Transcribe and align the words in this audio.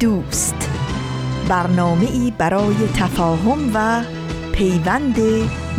دوست. 0.00 0.70
برنامه 1.48 2.10
ای 2.10 2.32
برای 2.38 2.74
تفاهم 2.96 3.70
و 3.74 4.02
پیوند 4.52 5.16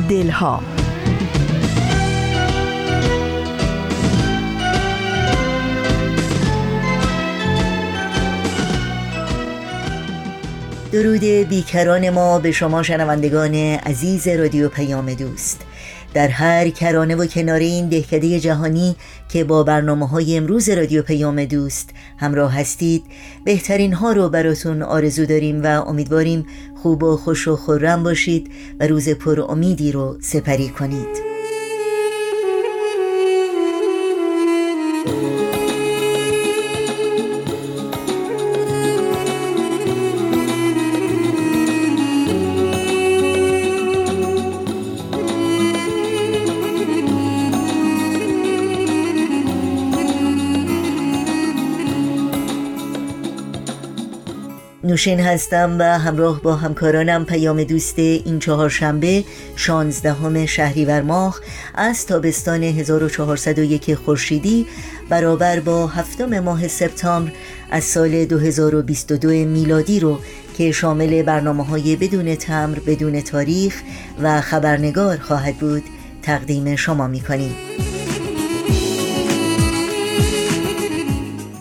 دلها. 0.09 0.63
درود 10.91 11.23
بیکران 11.23 12.09
ما 12.09 12.39
به 12.39 12.51
شما 12.51 12.83
شنوندگان 12.83 13.55
عزیز 13.55 14.27
رادیو 14.27 14.69
پیام 14.69 15.13
دوست. 15.13 15.68
در 16.13 16.27
هر 16.27 16.69
کرانه 16.69 17.15
و 17.15 17.25
کنار 17.25 17.59
این 17.59 17.89
دهکده 17.89 18.39
جهانی 18.39 18.95
که 19.29 19.43
با 19.43 19.63
برنامه 19.63 20.07
های 20.07 20.37
امروز 20.37 20.69
رادیو 20.69 21.01
پیام 21.01 21.45
دوست 21.45 21.89
همراه 22.17 22.59
هستید 22.59 23.03
بهترین 23.45 23.93
ها 23.93 24.11
رو 24.11 24.29
براتون 24.29 24.81
آرزو 24.81 25.25
داریم 25.25 25.63
و 25.63 25.67
امیدواریم 25.87 26.45
خوب 26.83 27.03
و 27.03 27.17
خوش 27.17 27.47
و 27.47 27.55
خورم 27.55 28.03
باشید 28.03 28.51
و 28.79 28.87
روز 28.87 29.09
پر 29.09 29.41
امیدی 29.41 29.91
رو 29.91 30.17
سپری 30.21 30.69
کنید. 30.69 31.28
نوشین 54.89 55.19
هستم 55.19 55.75
و 55.79 55.83
همراه 55.83 56.41
با 56.41 56.55
همکارانم 56.55 57.25
پیام 57.25 57.63
دوست 57.63 57.99
این 57.99 58.39
چهارشنبه 58.39 59.23
16 59.55 60.45
شهریور 60.45 61.01
ماه 61.01 61.39
از 61.75 62.05
تابستان 62.05 62.63
1401 62.63 63.95
خورشیدی 63.95 64.65
برابر 65.09 65.59
با 65.59 65.87
هفتم 65.87 66.39
ماه 66.39 66.67
سپتامبر 66.67 67.31
از 67.71 67.83
سال 67.83 68.25
2022 68.25 69.29
میلادی 69.29 69.99
رو 69.99 70.19
که 70.57 70.71
شامل 70.71 71.21
برنامه 71.21 71.65
های 71.65 71.95
بدون 71.95 72.35
تمر 72.35 72.79
بدون 72.79 73.21
تاریخ 73.21 73.81
و 74.21 74.41
خبرنگار 74.41 75.17
خواهد 75.17 75.57
بود 75.57 75.83
تقدیم 76.21 76.75
شما 76.75 77.07
می 77.07 77.19
کنیم. 77.19 77.55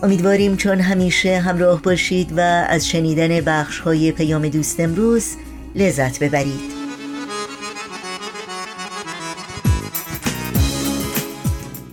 امیدواریم 0.02 0.56
چون 0.56 0.80
همیشه 0.80 1.38
همراه 1.38 1.82
باشید 1.82 2.32
و 2.36 2.40
از 2.68 2.88
شنیدن 2.88 3.40
بخش 3.40 3.78
های 3.78 4.12
پیام 4.12 4.48
دوست 4.48 4.80
امروز 4.80 5.26
لذت 5.74 6.18
ببرید. 6.18 6.78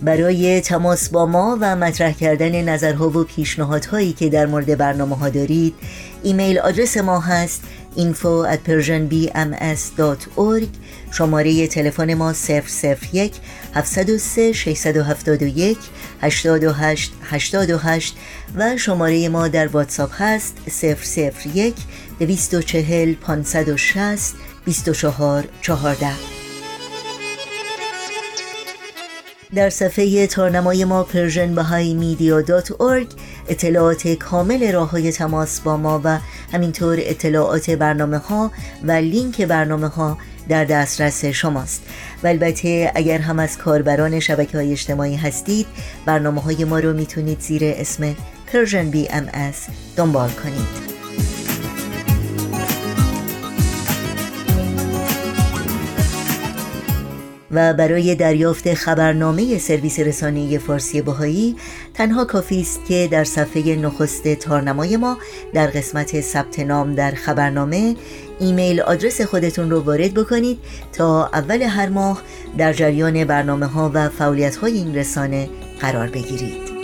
برای 0.02 0.62
تماس 0.62 1.10
با 1.10 1.26
ما 1.26 1.58
و 1.62 1.76
مطرح 1.76 2.12
کردن 2.12 2.62
نظرها 2.62 3.10
و 3.10 3.24
پیشنهادهایی 3.24 4.14
که 4.14 4.30
در 4.30 4.46
مورد 4.46 4.78
برنامه 4.78 5.16
ها 5.16 5.30
دارید 5.30 5.76
ایمیل 6.24 6.60
آدرس 6.60 6.98
ما 6.98 7.20
هست 7.20 7.64
info 7.98 8.44
at 8.44 8.64
persianbms.org 8.64 10.68
شماره 11.12 11.68
تلفن 11.68 12.14
ما 12.14 12.34
001 12.34 13.42
703 13.74 14.54
671 14.54 15.78
828 16.22 17.12
828 17.22 18.16
و 18.58 18.78
شماره 18.78 19.30
ما 19.30 19.48
در 19.48 19.68
واتساپ 19.68 20.10
هست 20.14 20.58
001 20.84 21.76
240 22.20 23.16
560 23.16 24.36
24 24.66 25.48
14 25.62 26.45
در 29.56 29.70
صفحه 29.70 30.28
تارنمای 30.28 30.86
ما 30.86 31.04
پرژن 31.04 31.56
اطلاعات 33.48 34.08
کامل 34.08 34.72
راه 34.72 34.90
های 34.90 35.12
تماس 35.12 35.60
با 35.60 35.78
ما 35.78 36.02
و 36.04 36.20
همینطور 36.54 36.98
اطلاعات 37.00 37.70
برنامه 37.70 38.18
ها 38.18 38.52
و 38.84 38.92
لینک 38.92 39.42
برنامه 39.42 39.88
ها 39.88 40.18
در 40.50 40.66
دسترس 40.66 41.26
شماست. 41.26 41.82
و 42.24 42.28
البته 42.28 42.92
اگر 42.96 43.18
هم 43.18 43.40
از 43.40 43.58
کاربران 43.58 44.20
شبکه 44.20 44.58
های 44.58 44.72
اجتماعی 44.72 45.16
هستید 45.16 45.68
برنامه 46.06 46.42
های 46.42 46.66
ما 46.66 46.80
رو 46.80 46.94
می‌تونید 46.94 47.40
زیر 47.40 47.62
اسم 47.66 48.16
Persian 48.48 48.92
BMS 49.10 49.30
دنبال 49.96 50.30
کنید. 50.30 50.95
و 57.56 57.74
برای 57.74 58.16
دریافت 58.16 58.74
خبرنامه 58.74 59.58
سرویس 59.58 60.00
رسانه 60.00 60.58
فارسی 60.58 61.02
بهایی 61.02 61.56
تنها 61.94 62.26
کافی 62.26 62.62
است 62.62 62.80
که 62.88 63.08
در 63.12 63.24
صفحه 63.24 63.76
نخست 63.76 64.34
تارنمای 64.34 64.98
ما 64.98 65.18
در 65.54 65.68
قسمت 65.68 66.22
ثبت 66.22 66.60
نام 66.60 66.96
در 66.96 67.12
خبرنامه 67.12 67.96
ایمیل 68.40 68.82
آدرس 68.82 69.22
خودتون 69.22 69.70
رو 69.70 69.80
وارد 69.80 70.14
بکنید 70.14 70.60
تا 70.94 71.30
اول 71.34 71.62
هر 71.62 71.90
ماه 71.90 72.22
در 72.58 72.74
جریان 72.74 73.26
برنامه 73.26 73.66
ها 73.66 73.92
و 73.94 74.10
فعالیت 74.10 74.56
های 74.56 74.74
این 74.74 74.96
رسانه 74.96 75.50
قرار 75.82 76.08
بگیرید. 76.08 76.75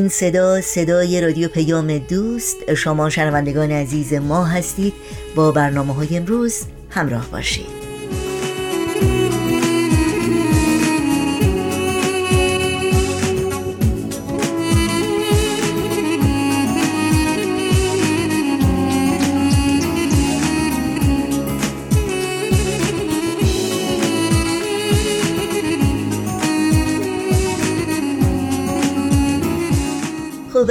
این 0.00 0.08
صدا 0.08 0.60
صدای 0.60 1.20
رادیو 1.20 1.48
پیام 1.48 1.98
دوست. 1.98 2.74
شما 2.74 3.10
شنوندگان 3.10 3.70
عزیز 3.70 4.14
ما 4.14 4.44
هستید. 4.44 4.92
با 5.34 5.50
برنامه 5.50 5.94
های 5.94 6.16
امروز 6.16 6.62
همراه 6.90 7.30
باشید. 7.30 7.79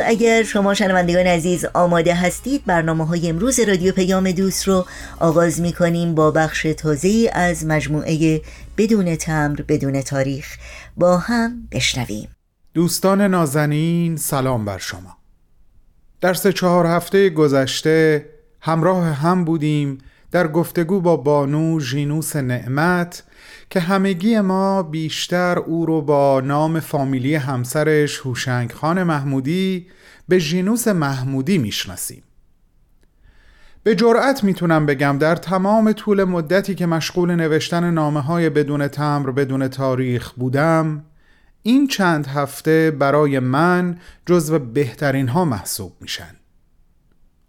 اگر 0.10 0.44
شما 0.44 0.74
شنوندگان 0.74 1.28
عزیز 1.28 1.66
آماده 1.74 2.14
هستید 2.16 2.66
برنامه 2.66 3.06
های 3.06 3.30
امروز 3.30 3.60
رادیو 3.60 3.94
پیام 3.94 4.32
دوست 4.32 4.68
رو 4.68 4.86
آغاز 5.20 5.62
می 5.62 5.74
کنیم 5.74 6.16
با 6.16 6.32
بخش 6.32 6.68
تازه 6.78 7.30
از 7.34 7.66
مجموعه 7.66 8.42
بدون 8.78 9.16
تمر 9.16 9.62
بدون 9.68 10.02
تاریخ. 10.02 10.58
با 10.98 11.18
هم 11.18 11.68
بشنویم. 11.72 12.30
دوستان 12.74 13.22
نازنین 13.22 14.18
سلام 14.18 14.66
بر 14.66 14.78
شما. 14.78 15.18
در 16.22 16.34
سه 16.34 16.54
چهار 16.54 16.86
هفته 16.86 17.30
گذشته 17.30 18.26
همراه 18.62 19.06
هم 19.06 19.46
بودیم 19.46 19.98
در 20.32 20.48
گفتگو 20.48 21.02
با 21.02 21.18
بانو 21.18 21.80
ژینوس 21.80 22.36
نعمت 22.36 23.24
که 23.70 23.80
همگی 23.80 24.40
ما 24.40 24.84
بیشتر 24.84 25.60
او 25.60 25.86
رو 25.86 26.02
با 26.02 26.42
نام 26.42 26.80
فامیلی 26.80 27.36
همسرش 27.36 28.20
هوشنگ 28.20 28.72
خان 28.72 29.04
محمودی 29.04 29.88
به 30.30 30.40
ژینوس 30.40 30.88
محمودی 30.88 31.58
می‌شناسیم. 31.58 32.24
به 33.84 33.96
جرأت 33.96 34.44
می‌تونم 34.44 34.86
بگم 34.86 35.18
در 35.18 35.36
تمام 35.36 35.92
طول 35.92 36.24
مدتی 36.24 36.76
که 36.76 36.86
مشغول 36.86 37.36
نوشتن 37.36 37.92
نامه 37.92 38.22
های 38.22 38.50
بدون 38.50 38.88
تمر 38.88 39.32
بدون 39.32 39.68
تاریخ 39.68 40.32
بودم 40.32 41.04
این 41.64 41.88
چند 41.88 42.28
هفته 42.28 42.92
برای 42.92 43.40
من 43.40 43.98
جزو 44.26 44.60
بهترین 44.60 45.28
ها 45.28 45.46
محسوب 45.46 45.94
میشن. 46.02 46.36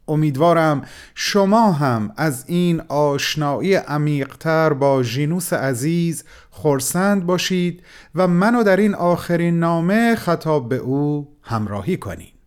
امیدوارم 0.08 0.82
شما 1.14 1.72
هم 1.72 2.12
از 2.16 2.44
این 2.46 2.80
آشنایی 2.88 3.74
عمیقتر 3.74 4.72
با 4.72 5.02
ژینوس 5.02 5.52
عزیز 5.52 6.24
خورسند 6.50 7.26
باشید 7.26 7.82
و 8.14 8.28
منو 8.28 8.62
در 8.62 8.76
این 8.76 8.94
آخرین 8.94 9.58
نامه 9.58 10.14
خطاب 10.14 10.68
به 10.68 10.76
او 10.76 11.36
همراهی 11.42 11.96
کنید. 11.96 12.39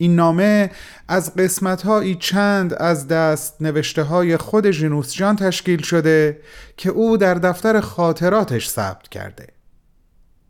این 0.00 0.14
نامه 0.14 0.70
از 1.08 1.34
قسمت 1.34 1.82
چند 2.14 2.74
از 2.74 3.08
دست 3.08 3.62
نوشته 3.62 4.02
های 4.02 4.36
خود 4.36 4.70
ژینوس 4.70 5.12
جان 5.12 5.36
تشکیل 5.36 5.82
شده 5.82 6.40
که 6.76 6.90
او 6.90 7.16
در 7.16 7.34
دفتر 7.34 7.80
خاطراتش 7.80 8.68
ثبت 8.68 9.08
کرده. 9.08 9.46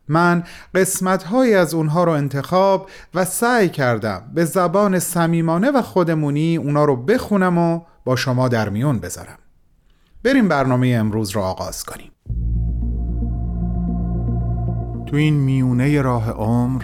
من 0.07 0.43
قسمت 0.75 1.23
از 1.33 1.73
اونها 1.73 2.03
رو 2.03 2.11
انتخاب 2.11 2.89
و 3.13 3.25
سعی 3.25 3.69
کردم 3.69 4.31
به 4.33 4.45
زبان 4.45 4.99
صمیمانه 4.99 5.71
و 5.71 5.81
خودمونی 5.81 6.57
اونا 6.57 6.85
رو 6.85 6.95
بخونم 6.95 7.57
و 7.57 7.81
با 8.05 8.15
شما 8.15 8.47
در 8.47 8.69
میون 8.69 8.99
بذارم. 8.99 9.37
بریم 10.23 10.47
برنامه 10.47 10.87
امروز 10.87 11.29
رو 11.29 11.41
آغاز 11.41 11.83
کنیم. 11.83 12.11
تو 15.05 15.15
این 15.15 15.33
میونه 15.33 16.01
راه 16.01 16.29
عمر 16.31 16.83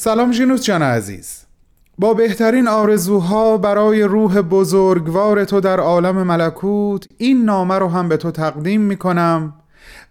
سلام 0.00 0.30
جینوس 0.30 0.62
جان 0.62 0.82
عزیز. 0.82 1.44
با 1.98 2.14
بهترین 2.14 2.68
آرزوها 2.68 3.56
برای 3.56 4.02
روح 4.02 4.40
بزرگوار 4.40 5.44
تو 5.44 5.60
در 5.60 5.80
عالم 5.80 6.22
ملکوت 6.22 7.08
این 7.16 7.44
نامه 7.44 7.74
رو 7.74 7.88
هم 7.88 8.08
به 8.08 8.16
تو 8.16 8.30
تقدیم 8.30 8.80
می 8.80 8.96
کنم 8.96 9.54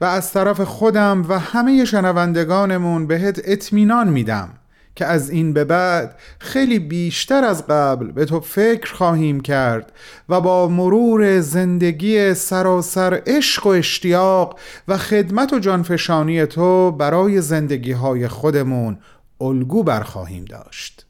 و 0.02 0.06
از 0.06 0.32
طرف 0.34 0.62
خودم 0.62 1.26
و 1.30 1.40
همه 1.40 1.86
شنوندگانمون 1.86 3.08
بهت 3.08 3.42
اطمینان 3.46 4.10
میدم 4.10 4.50
که 4.96 5.06
از 5.06 5.30
این 5.30 5.54
به 5.54 5.64
بعد 5.64 6.16
خیلی 6.40 6.80
بیشتر 6.80 7.44
از 7.44 7.68
قبل 7.68 8.12
به 8.12 8.26
تو 8.26 8.40
فکر 8.40 8.94
خواهیم 8.94 9.40
کرد 9.40 9.92
و 10.30 10.42
با 10.42 10.68
مرور 10.68 11.42
زندگی 11.42 12.34
سراسر 12.34 13.22
عشق 13.26 13.68
و 13.68 13.70
اشتیاق 13.70 14.60
و 14.88 14.98
خدمت 14.98 15.54
و 15.54 15.60
جانفشانی 15.60 16.46
تو 16.46 16.92
برای 16.92 17.42
زندگی 17.42 17.92
های 17.92 18.28
خودمون 18.28 18.98
الگو 19.42 19.84
برخواهیم 19.84 20.46
داشت. 20.46 21.06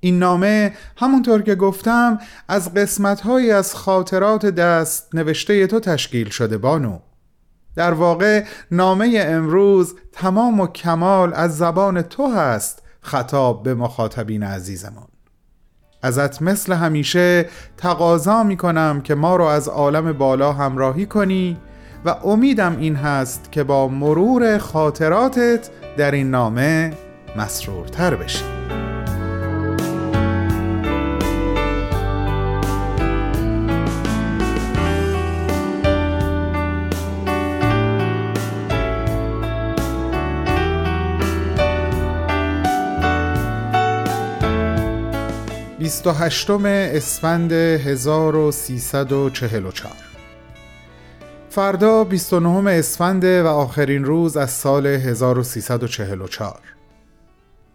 این 0.00 0.18
نامه 0.18 0.72
همونطور 0.96 1.42
که 1.42 1.54
گفتم 1.54 2.18
از 2.48 2.74
قسمتهایی 2.74 3.50
از 3.50 3.74
خاطرات 3.74 4.46
دست 4.46 5.14
نوشته 5.14 5.66
تو 5.66 5.80
تشکیل 5.80 6.28
شده 6.28 6.58
بانو. 6.58 6.98
در 7.76 7.92
واقع 7.92 8.44
نامه 8.70 9.24
امروز 9.26 9.94
تمام 10.12 10.60
و 10.60 10.66
کمال 10.66 11.34
از 11.34 11.56
زبان 11.56 12.02
تو 12.02 12.26
هست 12.26 12.82
خطاب 13.00 13.62
به 13.62 13.74
مخاطبین 13.74 14.42
عزیزمان 14.42 15.08
ازت 16.02 16.42
مثل 16.42 16.72
همیشه 16.72 17.48
تقاضا 17.76 18.42
می 18.42 18.56
کنم 18.56 19.00
که 19.00 19.14
ما 19.14 19.36
رو 19.36 19.44
از 19.44 19.68
عالم 19.68 20.12
بالا 20.12 20.52
همراهی 20.52 21.06
کنی 21.06 21.56
و 22.04 22.10
امیدم 22.24 22.76
این 22.78 22.96
هست 22.96 23.52
که 23.52 23.64
با 23.64 23.88
مرور 23.88 24.58
خاطراتت 24.58 25.70
در 25.96 26.10
این 26.10 26.30
نامه 26.30 26.92
مسرورتر 27.38 28.14
بشی 28.14 28.44
بیست 45.78 46.06
و 46.06 46.10
هشتم 46.10 46.62
اسفند 46.64 47.52
1344 47.52 49.92
فردا 51.50 52.04
29 52.04 52.70
اسفند 52.70 53.24
و 53.24 53.46
آخرین 53.46 54.04
روز 54.04 54.36
از 54.36 54.50
سال 54.50 54.86
1344 54.86 56.77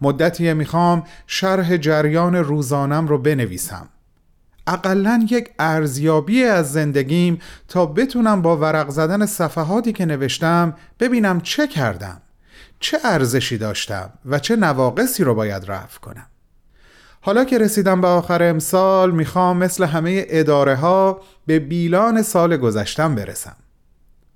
مدتیه 0.03 0.53
می‌خوام 0.53 1.03
شرح 1.27 1.77
جریان 1.77 2.35
روزانم 2.35 3.07
رو 3.07 3.17
بنویسم. 3.17 3.89
اقلا 4.67 5.27
یک 5.29 5.49
ارزیابی 5.59 6.43
از 6.43 6.71
زندگیم 6.71 7.39
تا 7.67 7.85
بتونم 7.85 8.41
با 8.41 8.57
ورق 8.57 8.89
زدن 8.89 9.25
صفحاتی 9.25 9.93
که 9.93 10.05
نوشتم 10.05 10.73
ببینم 10.99 11.41
چه 11.41 11.67
کردم 11.67 12.21
چه 12.79 12.97
ارزشی 13.03 13.57
داشتم 13.57 14.09
و 14.25 14.39
چه 14.39 14.55
نواقصی 14.55 15.23
رو 15.23 15.35
باید 15.35 15.71
رفع 15.71 15.99
کنم. 15.99 16.25
حالا 17.21 17.43
که 17.43 17.57
رسیدم 17.57 18.01
به 18.01 18.07
آخر 18.07 18.43
امسال 18.43 19.11
می‌خوام 19.11 19.57
مثل 19.57 19.83
همه 19.83 20.25
اداره 20.27 20.75
ها 20.75 21.21
به 21.45 21.59
بیلان 21.59 22.21
سال 22.21 22.57
گذشتم 22.57 23.15
برسم. 23.15 23.55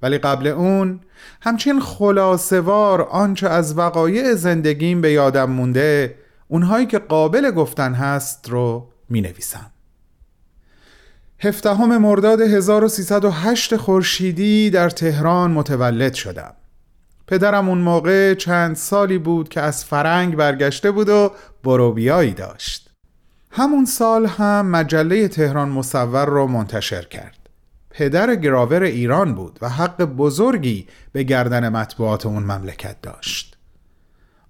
ولی 0.02 0.18
قبل 0.18 0.48
اون 0.48 1.00
همچین 1.42 1.80
خلاصوار 1.80 3.02
آنچه 3.02 3.50
از 3.50 3.78
وقایع 3.78 4.34
زندگیم 4.34 5.02
به 5.02 5.12
یادم 5.12 5.50
مونده 5.50 6.16
اونهایی 6.48 6.86
که 6.86 7.00
قابل 7.00 7.52
گفتن 7.52 7.94
هست 7.94 8.50
رو 8.50 8.88
می 9.10 9.22
نویسم 9.22 9.72
هفدهم 11.40 11.98
مرداد 11.98 12.42
1308 12.42 13.76
خورشیدی 13.76 14.70
در 14.70 14.90
تهران 14.90 15.52
متولد 15.52 16.14
شدم. 16.14 16.54
پدرم 17.28 17.70
اون 17.70 17.78
موقع 17.78 18.34
چند 18.34 18.76
سالی 18.76 19.18
بود 19.18 19.50
که 19.50 19.62
از 19.62 19.86
فرنگ 19.86 20.36
برگشته 20.36 20.92
بود 20.92 21.10
و 21.10 21.32
بروبیایی 21.64 22.34
داشت. 22.34 22.90
همون 23.52 23.86
سال 23.86 24.26
هم 24.26 24.66
مجله 24.66 25.28
تهران 25.28 25.70
مصور 25.70 26.26
رو 26.26 26.48
منتشر 26.48 27.02
کرد. 27.02 27.37
پدر 27.98 28.36
گراور 28.36 28.84
ایران 28.84 29.36
بود 29.36 29.60
و 29.62 29.70
حق 29.70 30.02
بزرگی 30.04 30.88
به 31.12 31.24
گردن 31.24 31.70
مطبوعات 31.70 32.26
اون 32.26 32.44
مملکت 32.44 33.02
داشت. 33.02 33.58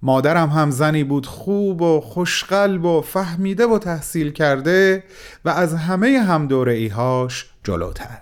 مادرم 0.01 0.49
هم 0.49 0.71
زنی 0.71 1.03
بود 1.03 1.25
خوب 1.25 1.81
و 1.81 2.01
خوشقلب 2.01 2.85
و 2.85 3.01
فهمیده 3.01 3.67
و 3.67 3.77
تحصیل 3.77 4.31
کرده 4.31 5.03
و 5.45 5.49
از 5.49 5.73
همه 5.73 6.19
هم 6.19 6.47
دوره 6.47 6.73
ایهاش 6.73 7.45
جلوتر 7.63 8.21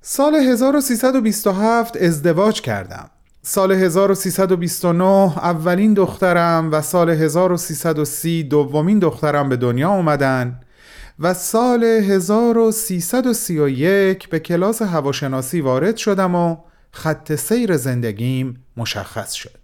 سال 0.00 0.34
1327 0.34 1.96
ازدواج 1.96 2.60
کردم. 2.60 3.10
سال 3.42 3.72
1329 3.72 5.04
اولین 5.38 5.94
دخترم 5.94 6.72
و 6.72 6.82
سال 6.82 7.10
1330 7.10 8.42
دومین 8.42 8.98
دخترم 8.98 9.48
به 9.48 9.56
دنیا 9.56 9.90
اومدن. 9.90 10.60
و 11.18 11.34
سال 11.34 11.84
1331 11.84 14.28
به 14.28 14.40
کلاس 14.40 14.82
هواشناسی 14.82 15.60
وارد 15.60 15.96
شدم 15.96 16.34
و 16.34 16.56
خط 16.90 17.34
سیر 17.34 17.76
زندگیم 17.76 18.64
مشخص 18.76 19.32
شد. 19.32 19.62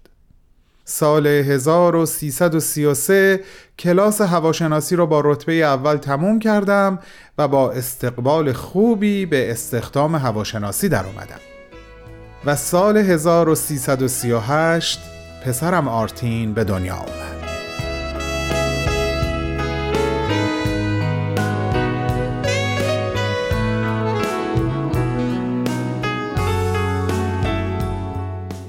سال 0.84 1.26
1333 1.26 3.40
کلاس 3.78 4.20
هواشناسی 4.20 4.96
را 4.96 5.06
با 5.06 5.22
رتبه 5.24 5.52
اول 5.52 5.96
تموم 5.96 6.38
کردم 6.38 6.98
و 7.38 7.48
با 7.48 7.72
استقبال 7.72 8.52
خوبی 8.52 9.26
به 9.26 9.50
استخدام 9.50 10.14
هواشناسی 10.14 10.88
در 10.88 11.06
اومدم. 11.06 11.40
و 12.44 12.56
سال 12.56 12.96
1338 12.96 15.00
پسرم 15.44 15.88
آرتین 15.88 16.54
به 16.54 16.64
دنیا 16.64 16.94
آمد. 16.94 17.37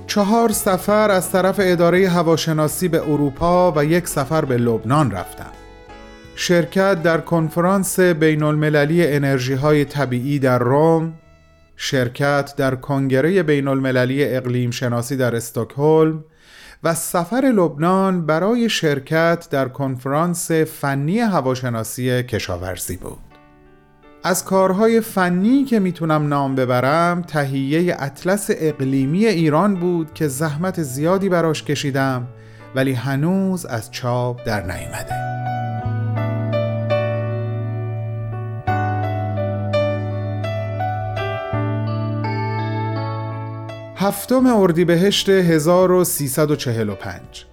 چهار 0.09 0.51
سفر 0.51 1.11
از 1.11 1.31
طرف 1.31 1.55
اداره 1.63 2.09
هواشناسی 2.09 2.87
به 2.87 3.01
اروپا 3.01 3.73
و 3.75 3.85
یک 3.85 4.07
سفر 4.07 4.45
به 4.45 4.57
لبنان 4.57 5.11
رفتم 5.11 5.51
شرکت 6.35 7.03
در 7.03 7.21
کنفرانس 7.21 7.99
بین 7.99 8.43
المللی 8.43 9.07
انرژی 9.07 9.53
های 9.53 9.85
طبیعی 9.85 10.39
در 10.39 10.59
روم 10.59 11.13
شرکت 11.75 12.53
در 12.57 12.75
کنگره 12.75 13.43
بین 13.43 13.67
المللی 13.67 14.25
اقلیم 14.35 14.71
شناسی 14.71 15.17
در 15.17 15.35
استکهلم 15.35 16.23
و 16.83 16.95
سفر 16.95 17.51
لبنان 17.55 18.25
برای 18.25 18.69
شرکت 18.69 19.47
در 19.51 19.67
کنفرانس 19.67 20.51
فنی 20.51 21.19
هواشناسی 21.19 22.23
کشاورزی 22.23 22.97
بود. 22.97 23.28
از 24.23 24.45
کارهای 24.45 25.01
فنی 25.01 25.63
که 25.63 25.79
می‌تونم 25.79 26.27
نام 26.27 26.55
ببرم 26.55 27.21
تهیه 27.21 27.95
اطلس 27.99 28.47
اقلیمی 28.49 29.25
ایران 29.25 29.75
بود 29.75 30.13
که 30.13 30.27
زحمت 30.27 30.83
زیادی 30.83 31.29
براش 31.29 31.63
کشیدم 31.63 32.27
ولی 32.75 32.93
هنوز 32.93 33.65
از 33.65 33.91
چاپ 33.91 34.45
در 34.45 34.61
نیامده. 34.61 35.29
هفتم 43.95 44.45
اردیبهشت 44.45 45.29
1345 45.29 47.48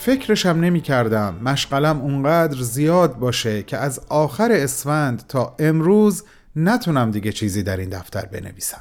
فکرشم 0.00 0.48
نمی 0.48 0.80
کردم 0.80 1.34
مشغلم 1.42 2.00
اونقدر 2.00 2.62
زیاد 2.62 3.18
باشه 3.18 3.62
که 3.62 3.76
از 3.76 4.00
آخر 4.08 4.52
اسفند 4.52 5.24
تا 5.28 5.56
امروز 5.58 6.24
نتونم 6.56 7.10
دیگه 7.10 7.32
چیزی 7.32 7.62
در 7.62 7.76
این 7.76 7.88
دفتر 7.88 8.26
بنویسم. 8.26 8.80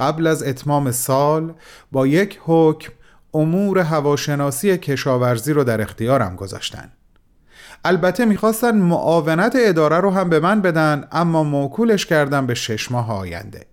قبل 0.00 0.26
از 0.26 0.42
اتمام 0.42 0.90
سال 0.90 1.54
با 1.92 2.06
یک 2.06 2.40
حکم 2.42 2.92
امور 3.34 3.78
هواشناسی 3.78 4.78
کشاورزی 4.78 5.52
رو 5.52 5.64
در 5.64 5.80
اختیارم 5.80 6.36
گذاشتن. 6.36 6.92
البته 7.84 8.24
می‌خواستن 8.24 8.76
معاونت 8.76 9.56
اداره 9.60 9.96
رو 9.96 10.10
هم 10.10 10.28
به 10.28 10.40
من 10.40 10.60
بدن 10.60 11.08
اما 11.12 11.42
موکولش 11.42 12.06
کردم 12.06 12.46
به 12.46 12.54
شش 12.54 12.90
ماه 12.90 13.12
آینده. 13.12 13.66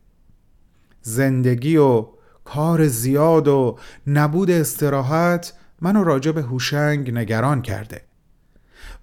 زندگی 1.02 1.78
و 1.78 2.08
کار 2.46 2.88
زیاد 2.88 3.48
و 3.48 3.78
نبود 4.08 4.52
استراحت 4.52 5.54
منو 5.82 6.04
راجع 6.04 6.32
به 6.32 6.42
هوشنگ 6.42 7.12
نگران 7.12 7.62
کرده. 7.62 8.02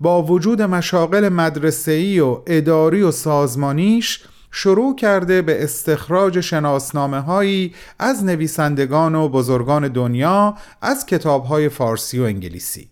با 0.01 0.23
وجود 0.23 0.63
مشاغل 0.63 1.29
مدرسه‌ای 1.29 2.21
و 2.21 2.43
اداری 2.47 3.03
و 3.03 3.11
سازمانیش 3.11 4.25
شروع 4.51 4.97
کرده 4.97 5.43
به 5.43 5.65
استخراج 5.65 6.41
شناسنامه 6.41 7.21
هایی 7.21 7.75
از 7.99 8.25
نویسندگان 8.25 9.15
و 9.15 9.29
بزرگان 9.29 9.89
دنیا 9.89 10.57
از 10.83 11.07
کتاب 11.07 11.45
های 11.45 11.69
فارسی 11.69 12.19
و 12.19 12.23
انگلیسی. 12.23 12.89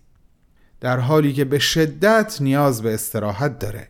در 0.81 0.99
حالی 0.99 1.33
که 1.33 1.45
به 1.45 1.59
شدت 1.59 2.37
نیاز 2.41 2.81
به 2.81 2.93
استراحت 2.93 3.59
داره. 3.59 3.87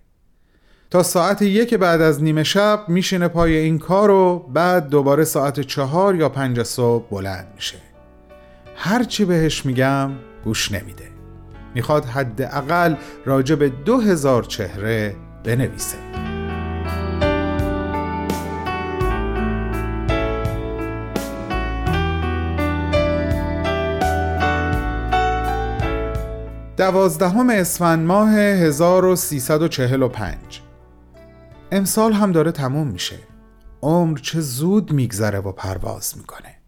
تا 0.89 1.03
ساعت 1.03 1.41
یک 1.41 1.73
بعد 1.73 2.01
از 2.01 2.23
نیمه 2.23 2.43
شب 2.43 2.83
میشینه 2.87 3.27
پای 3.27 3.55
این 3.55 3.79
کار 3.79 4.09
و 4.09 4.39
بعد 4.39 4.89
دوباره 4.89 5.23
ساعت 5.23 5.59
چهار 5.59 6.15
یا 6.15 6.29
پنج 6.29 6.63
صبح 6.63 7.09
بلند 7.09 7.47
میشه. 7.55 7.90
هرچی 8.83 9.25
بهش 9.25 9.65
میگم 9.65 10.11
گوش 10.43 10.71
نمیده. 10.71 11.07
می‌خواد 11.75 12.05
حداقل 12.05 12.95
راجع 13.25 13.55
به 13.55 13.69
دو 13.69 13.99
هزار 13.99 14.43
چهره 14.43 15.15
بنویسه. 15.43 15.97
دوازدهم 26.77 27.49
اسفند 27.49 28.07
ماه 28.07 28.29
1345 28.29 30.61
امسال 31.71 32.13
هم 32.13 32.31
داره 32.31 32.51
تموم 32.51 32.87
میشه. 32.87 33.19
عمر 33.81 34.17
چه 34.17 34.39
زود 34.39 34.91
میگذره 34.91 35.39
و 35.39 35.51
پرواز 35.51 36.13
می‌کنه. 36.17 36.60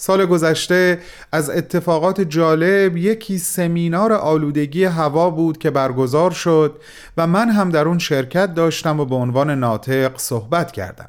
سال 0.00 0.26
گذشته 0.26 0.98
از 1.32 1.50
اتفاقات 1.50 2.20
جالب 2.20 2.96
یکی 2.96 3.38
سمینار 3.38 4.12
آلودگی 4.12 4.84
هوا 4.84 5.30
بود 5.30 5.58
که 5.58 5.70
برگزار 5.70 6.30
شد 6.30 6.80
و 7.16 7.26
من 7.26 7.50
هم 7.50 7.70
در 7.70 7.88
اون 7.88 7.98
شرکت 7.98 8.54
داشتم 8.54 9.00
و 9.00 9.04
به 9.04 9.14
عنوان 9.14 9.50
ناطق 9.50 10.18
صحبت 10.18 10.72
کردم. 10.72 11.08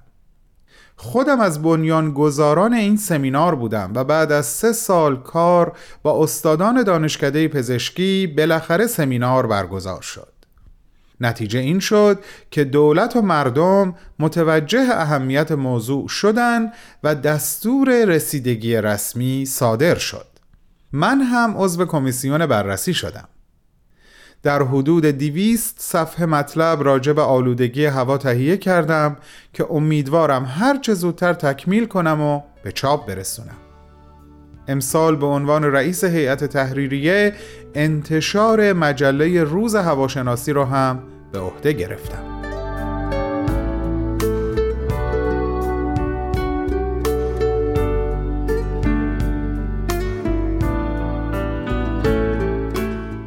خودم 0.96 1.40
از 1.40 1.62
بنیانگذاران 1.62 2.74
این 2.74 2.98
سمینار 2.98 3.56
بودم 3.56 3.92
و 3.96 4.04
بعد 4.04 4.32
از 4.32 4.46
سه 4.46 4.74
سال 4.74 5.16
کار 5.22 5.78
با 6.04 6.24
استادان 6.24 6.84
دانشکده 6.84 7.48
پزشکی 7.48 8.28
بالاخره 8.38 8.88
سمینار 8.88 9.48
برگزار 9.48 10.02
شد. 10.02 10.31
نتیجه 11.22 11.60
این 11.60 11.80
شد 11.80 12.20
که 12.52 12.64
دولت 12.64 13.16
و 13.16 13.22
مردم 13.22 13.96
متوجه 14.20 14.88
اهمیت 14.92 15.52
موضوع 15.52 16.08
شدند 16.08 16.74
و 17.04 17.16
دستور 17.16 18.06
رسیدگی 18.06 18.76
رسمی 18.76 19.46
صادر 19.46 19.96
شد. 19.96 20.26
من 20.92 21.22
هم 21.22 21.54
عضو 21.58 21.86
کمیسیون 21.86 22.46
بررسی 22.46 22.94
شدم. 22.94 23.28
در 24.44 24.64
حدود 24.64 25.06
دیویست 25.06 25.76
صفحه 25.80 26.26
مطلب 26.26 26.84
راجع 26.84 27.14
به 27.14 27.22
آلودگی 27.22 27.86
هوا 27.86 28.18
تهیه 28.18 28.58
کردم 28.58 29.18
که 29.54 29.72
امیدوارم 29.72 30.46
هر 30.46 30.78
چه 30.78 30.94
زودتر 30.94 31.34
تکمیل 31.34 31.86
کنم 31.86 32.22
و 32.22 32.42
به 32.64 32.72
چاپ 32.72 33.08
برسونم. 33.08 33.58
امسال 34.68 35.16
به 35.16 35.26
عنوان 35.26 35.64
رئیس 35.64 36.04
هیئت 36.04 36.44
تحریریه 36.44 37.34
انتشار 37.76 38.74
مجله 38.74 39.44
روز 39.44 39.76
هواشناسی 39.76 40.54
رو 40.54 40.66
هم 40.66 41.04
به 41.32 41.40
عهده 41.40 41.74
گرفتم. 41.74 42.42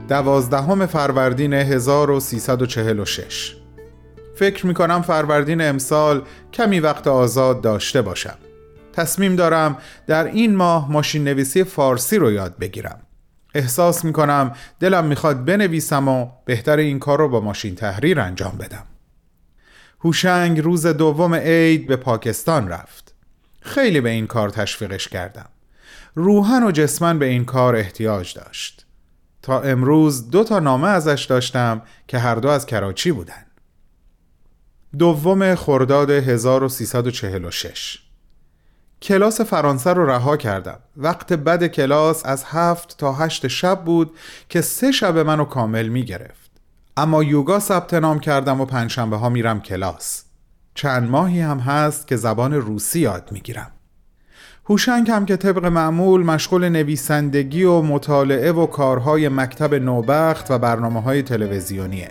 دوازدهم 0.08 0.86
فروردین 0.86 1.52
1346 1.52 3.56
فکر 4.34 4.66
می 4.66 4.74
کنم 4.74 5.02
فروردین 5.02 5.60
امسال 5.60 6.22
کمی 6.52 6.80
وقت 6.80 7.08
آزاد 7.08 7.60
داشته 7.60 8.02
باشم. 8.02 8.38
تصمیم 8.92 9.36
دارم 9.36 9.78
در 10.06 10.24
این 10.24 10.56
ماه 10.56 10.92
ماشین 10.92 11.24
نویسی 11.24 11.64
فارسی 11.64 12.16
رو 12.16 12.32
یاد 12.32 12.58
بگیرم. 12.58 13.03
احساس 13.54 14.04
می 14.04 14.12
کنم 14.12 14.52
دلم 14.80 15.04
می‌خواد 15.04 15.44
بنویسم 15.44 16.08
و 16.08 16.30
بهتر 16.44 16.76
این 16.76 16.98
کار 16.98 17.18
رو 17.18 17.28
با 17.28 17.40
ماشین 17.40 17.74
تحریر 17.74 18.20
انجام 18.20 18.58
بدم. 18.58 18.84
هوشنگ 20.04 20.60
روز 20.60 20.86
دوم 20.86 21.34
عید 21.34 21.86
به 21.86 21.96
پاکستان 21.96 22.68
رفت. 22.68 23.14
خیلی 23.60 24.00
به 24.00 24.10
این 24.10 24.26
کار 24.26 24.50
تشویقش 24.50 25.08
کردم. 25.08 25.48
روحن 26.14 26.62
و 26.62 26.70
جسمن 26.70 27.18
به 27.18 27.26
این 27.26 27.44
کار 27.44 27.76
احتیاج 27.76 28.34
داشت. 28.34 28.86
تا 29.42 29.60
امروز 29.60 30.30
دو 30.30 30.44
تا 30.44 30.58
نامه 30.58 30.88
ازش 30.88 31.26
داشتم 31.30 31.82
که 32.08 32.18
هر 32.18 32.34
دو 32.34 32.48
از 32.48 32.66
کراچی 32.66 33.12
بودن. 33.12 33.44
دوم 34.98 35.54
خرداد 35.54 36.10
1346 36.10 38.03
کلاس 39.04 39.40
فرانسه 39.40 39.92
رو 39.92 40.06
رها 40.10 40.36
کردم. 40.36 40.78
وقت 40.96 41.32
بد 41.32 41.66
کلاس 41.66 42.26
از 42.26 42.44
هفت 42.44 42.98
تا 42.98 43.12
هشت 43.12 43.48
شب 43.48 43.84
بود 43.84 44.16
که 44.48 44.60
سه 44.60 44.92
شب 44.92 45.18
منو 45.18 45.44
کامل 45.44 45.88
می 45.88 46.04
گرفت. 46.04 46.50
اما 46.96 47.22
یوگا 47.22 47.58
ثبت 47.58 47.94
نام 47.94 48.20
کردم 48.20 48.60
و 48.60 48.64
پنجشنبه 48.64 49.16
ها 49.16 49.28
میرم 49.28 49.60
کلاس. 49.60 50.24
چند 50.74 51.10
ماهی 51.10 51.40
هم 51.40 51.58
هست 51.58 52.06
که 52.06 52.16
زبان 52.16 52.54
روسی 52.54 53.00
یاد 53.00 53.28
می‌گیرم 53.32 53.70
هوشنگ 54.68 55.10
هم 55.10 55.26
که 55.26 55.36
طبق 55.36 55.66
معمول 55.66 56.24
مشغول 56.24 56.68
نویسندگی 56.68 57.64
و 57.64 57.82
مطالعه 57.82 58.52
و 58.52 58.66
کارهای 58.66 59.28
مکتب 59.28 59.74
نوبخت 59.74 60.50
و 60.50 60.58
برنامه 60.58 61.02
های 61.02 61.22
تلویزیونیه. 61.22 62.10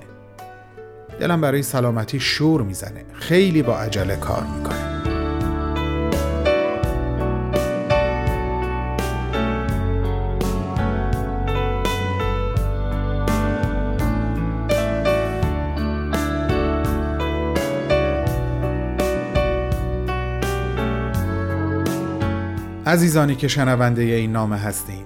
دلم 1.19 1.41
برای 1.41 1.63
سلامتی 1.63 2.19
شور 2.19 2.61
می‌زنه. 2.61 3.05
خیلی 3.13 3.61
با 3.61 3.77
عجله 3.77 4.15
کار 4.15 4.43
می‌کنه 4.43 4.92
عزیزانی 22.93 23.35
که 23.35 23.47
شنونده 23.47 24.01
این 24.01 24.31
نامه 24.31 24.57
هستیم 24.57 25.03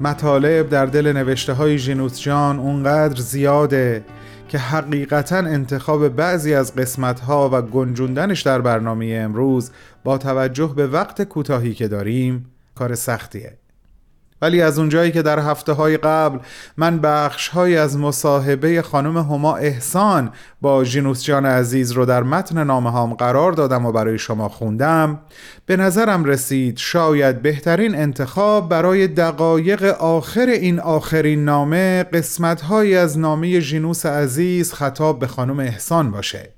مطالب 0.00 0.68
در 0.68 0.86
دل 0.86 1.12
نوشته 1.12 1.52
های 1.52 1.78
جینوس 1.78 2.20
جان 2.20 2.58
اونقدر 2.58 3.20
زیاده 3.20 4.04
که 4.48 4.58
حقیقتا 4.58 5.36
انتخاب 5.36 6.08
بعضی 6.08 6.54
از 6.54 6.74
قسمت 6.74 7.20
ها 7.20 7.50
و 7.52 7.62
گنجوندنش 7.62 8.42
در 8.42 8.60
برنامه 8.60 9.20
امروز 9.24 9.70
با 10.04 10.18
توجه 10.18 10.72
به 10.76 10.86
وقت 10.86 11.22
کوتاهی 11.22 11.74
که 11.74 11.88
داریم 11.88 12.46
کار 12.74 12.94
سختیه. 12.94 13.61
ولی 14.42 14.62
از 14.62 14.78
اونجایی 14.78 15.12
که 15.12 15.22
در 15.22 15.38
هفته 15.38 15.72
های 15.72 15.96
قبل 15.96 16.38
من 16.76 16.98
بخش 16.98 17.48
های 17.48 17.76
از 17.76 17.98
مصاحبه 17.98 18.82
خانم 18.82 19.18
هما 19.18 19.56
احسان 19.56 20.30
با 20.60 20.84
جینوس 20.84 21.24
جان 21.24 21.46
عزیز 21.46 21.92
رو 21.92 22.04
در 22.04 22.22
متن 22.22 22.64
نامه 22.64 22.90
هام 22.90 23.14
قرار 23.14 23.52
دادم 23.52 23.86
و 23.86 23.92
برای 23.92 24.18
شما 24.18 24.48
خوندم 24.48 25.20
به 25.66 25.76
نظرم 25.76 26.24
رسید 26.24 26.78
شاید 26.78 27.42
بهترین 27.42 27.94
انتخاب 27.94 28.68
برای 28.68 29.08
دقایق 29.08 29.84
آخر 29.84 30.46
این 30.46 30.80
آخرین 30.80 31.44
نامه 31.44 32.02
قسمت 32.02 32.60
های 32.60 32.96
از 32.96 33.18
نامه 33.18 33.60
جینوس 33.60 34.06
عزیز 34.06 34.72
خطاب 34.72 35.18
به 35.18 35.26
خانم 35.26 35.60
احسان 35.60 36.10
باشه. 36.10 36.52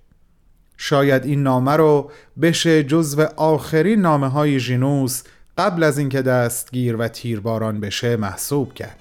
شاید 0.77 1.25
این 1.25 1.43
نامه 1.43 1.73
رو 1.73 2.11
بشه 2.43 2.83
جزو 2.83 3.23
آخرین 3.37 4.01
نامه 4.01 4.29
های 4.29 4.61
جینوس 4.61 5.23
قبل 5.59 5.83
از 5.83 5.99
اینکه 5.99 6.23
دستگیر 6.23 6.97
و 6.97 7.09
تیرباران 7.09 7.81
بشه 7.81 8.17
محسوب 8.17 8.75
کرد. 8.75 8.99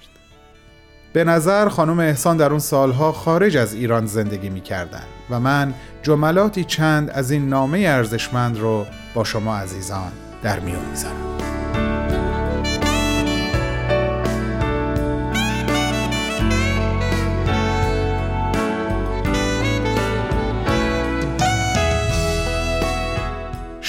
به 1.12 1.24
نظر 1.24 1.68
خانم 1.68 1.98
احسان 1.98 2.36
در 2.36 2.50
اون 2.50 2.58
سالها 2.58 3.12
خارج 3.12 3.56
از 3.56 3.74
ایران 3.74 4.06
زندگی 4.06 4.48
می 4.48 4.60
کردن 4.60 5.04
و 5.30 5.40
من 5.40 5.74
جملاتی 6.02 6.64
چند 6.64 7.10
از 7.10 7.30
این 7.30 7.48
نامه 7.48 7.78
ارزشمند 7.78 8.58
رو 8.58 8.86
با 9.14 9.24
شما 9.24 9.56
عزیزان 9.56 10.12
در 10.42 10.60
میون 10.60 10.84
می‌ذارم. 10.90 11.33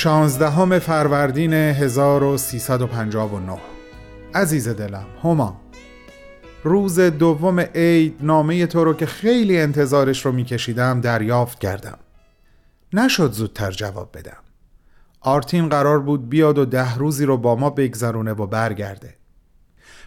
شانزدهم 0.05 0.79
فروردین 0.79 1.53
1359 1.53 3.57
عزیز 4.35 4.69
دلم 4.69 5.05
هما. 5.24 5.62
روز 6.63 7.00
دوم 7.00 7.59
عید 7.59 8.17
نامه 8.21 8.67
تو 8.67 8.83
رو 8.83 8.93
که 8.93 9.05
خیلی 9.05 9.59
انتظارش 9.59 10.25
رو 10.25 10.31
میکشیدم 10.31 11.01
دریافت 11.01 11.59
کردم. 11.59 11.97
نشد 12.93 13.31
زودتر 13.31 13.71
جواب 13.71 14.17
بدم. 14.17 14.38
آرتین 15.21 15.69
قرار 15.69 16.00
بود 16.00 16.29
بیاد 16.29 16.57
و 16.57 16.65
ده 16.65 16.95
روزی 16.95 17.25
رو 17.25 17.38
با 17.38 17.55
ما 17.55 17.69
بگذرونه 17.69 18.33
و 18.33 18.47
برگرده. 18.47 19.15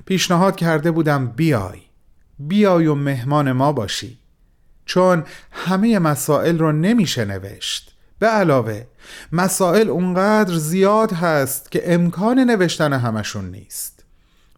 پیشنهاد 0.07 0.57
کرده 0.57 0.91
بودم 0.91 1.27
بیای. 1.27 1.81
بیای 2.39 2.87
و 2.87 2.95
مهمان 2.95 3.53
ما 3.53 3.73
باشی. 3.73 4.19
چون 4.85 5.25
همه 5.51 5.99
مسائل 5.99 6.59
رو 6.59 6.73
نمیشه 6.73 7.25
نوشت. 7.25 7.98
به 8.19 8.27
علاوه 8.27 8.87
مسائل 9.33 9.89
اونقدر 9.89 10.55
زیاد 10.55 11.13
هست 11.13 11.71
که 11.71 11.95
امکان 11.95 12.39
نوشتن 12.39 12.93
همشون 12.93 13.51
نیست. 13.51 14.05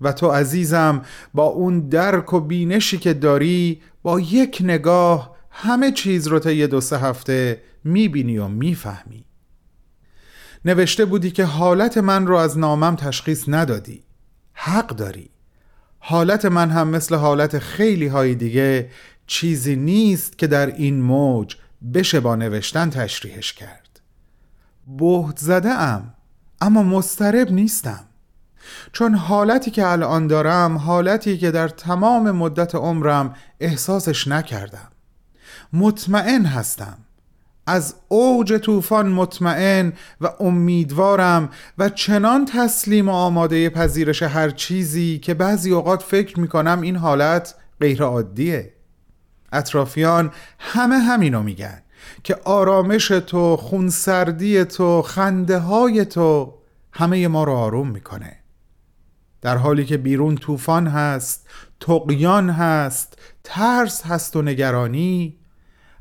و 0.00 0.12
تو 0.12 0.28
عزیزم 0.28 1.02
با 1.34 1.44
اون 1.44 1.88
درک 1.88 2.32
و 2.32 2.40
بینشی 2.40 2.98
که 2.98 3.14
داری 3.14 3.82
با 4.02 4.20
یک 4.20 4.58
نگاه 4.64 5.36
همه 5.50 5.92
چیز 5.92 6.26
رو 6.26 6.38
تا 6.38 6.50
یه 6.50 6.66
دو 6.66 6.80
سه 6.80 6.98
هفته 6.98 7.62
می‌بینی 7.84 8.38
و 8.38 8.48
می‌فهمی. 8.48 9.24
نوشته 10.64 11.04
بودی 11.04 11.30
که 11.30 11.44
حالت 11.44 11.98
من 11.98 12.26
رو 12.26 12.36
از 12.36 12.58
نامم 12.58 12.96
تشخیص 12.96 13.44
ندادی. 13.48 14.02
حق 14.52 14.86
داری. 14.86 15.30
حالت 15.98 16.44
من 16.44 16.70
هم 16.70 16.88
مثل 16.88 17.14
حالت 17.14 17.58
خیلی 17.58 18.06
های 18.06 18.34
دیگه 18.34 18.90
چیزی 19.26 19.76
نیست 19.76 20.38
که 20.38 20.46
در 20.46 20.66
این 20.66 21.00
موج 21.00 21.56
بشه 21.94 22.20
با 22.20 22.36
نوشتن 22.36 22.90
تشریحش 22.90 23.52
کرد. 23.52 24.00
بهت 24.86 25.38
زده 25.38 25.70
ام 25.70 26.14
اما 26.60 26.82
مسترب 26.82 27.50
نیستم. 27.50 28.04
چون 28.92 29.14
حالتی 29.14 29.70
که 29.70 29.86
الان 29.86 30.26
دارم 30.26 30.78
حالتی 30.78 31.38
که 31.38 31.50
در 31.50 31.68
تمام 31.68 32.30
مدت 32.30 32.74
عمرم 32.74 33.34
احساسش 33.60 34.28
نکردم. 34.28 34.88
مطمئن 35.72 36.44
هستم. 36.44 36.98
از 37.66 37.94
اوج 38.08 38.52
طوفان 38.58 39.08
مطمئن 39.08 39.92
و 40.20 40.28
امیدوارم 40.40 41.50
و 41.78 41.88
چنان 41.88 42.44
تسلیم 42.44 43.08
و 43.08 43.12
آماده 43.12 43.70
پذیرش 43.70 44.22
هر 44.22 44.50
چیزی 44.50 45.18
که 45.18 45.34
بعضی 45.34 45.70
اوقات 45.72 46.02
فکر 46.02 46.40
می‌کنم 46.40 46.80
این 46.80 46.96
حالت 46.96 47.54
غیر 47.80 48.02
عادیه 48.02 48.72
اطرافیان 49.52 50.32
همه 50.58 50.98
همینو 50.98 51.42
میگن 51.42 51.82
که 52.24 52.36
آرامش 52.44 53.08
تو 53.08 53.56
خونسردی 53.56 54.64
تو 54.64 55.02
خنده 55.02 55.58
های 55.58 56.04
تو 56.04 56.54
همه 56.92 57.28
ما 57.28 57.44
رو 57.44 57.52
آروم 57.52 57.88
می‌کنه. 57.88 58.36
در 59.42 59.56
حالی 59.56 59.84
که 59.84 59.96
بیرون 59.96 60.36
طوفان 60.36 60.86
هست 60.86 61.48
تقیان 61.80 62.50
هست 62.50 63.18
ترس 63.44 64.06
هست 64.06 64.36
و 64.36 64.42
نگرانی 64.42 65.36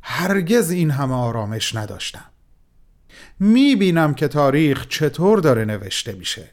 هرگز 0.01 0.71
این 0.71 0.91
همه 0.91 1.13
آرامش 1.15 1.75
نداشتم. 1.75 2.25
می‌بینم 3.39 4.13
که 4.13 4.27
تاریخ 4.27 4.87
چطور 4.87 5.39
داره 5.39 5.65
نوشته 5.65 6.11
میشه. 6.11 6.49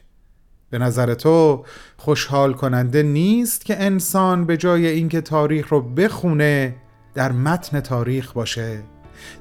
به 0.69 0.77
نظر 0.77 1.13
تو 1.13 1.65
خوشحال 1.97 2.53
کننده 2.53 3.03
نیست 3.03 3.65
که 3.65 3.83
انسان 3.83 4.45
به 4.45 4.57
جای 4.57 4.87
اینکه 4.87 5.21
تاریخ 5.21 5.67
رو 5.67 5.81
بخونه 5.81 6.75
در 7.17 7.31
متن 7.31 7.79
تاریخ 7.79 8.33
باشه. 8.33 8.79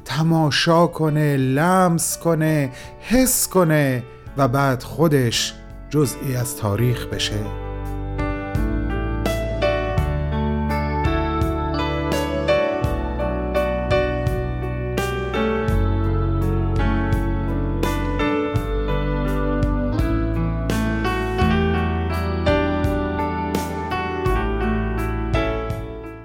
تماشا 0.05 0.87
کنه 0.87 1.37
لمس 1.37 2.19
کنه 2.19 2.73
حس 3.01 3.49
کنه 3.49 4.03
و 4.37 4.49
بعد 4.49 4.83
خودش 4.83 5.55
جزئی 5.91 6.37
از 6.37 6.57
تاریخ 6.57 7.07
بشه. 7.07 7.45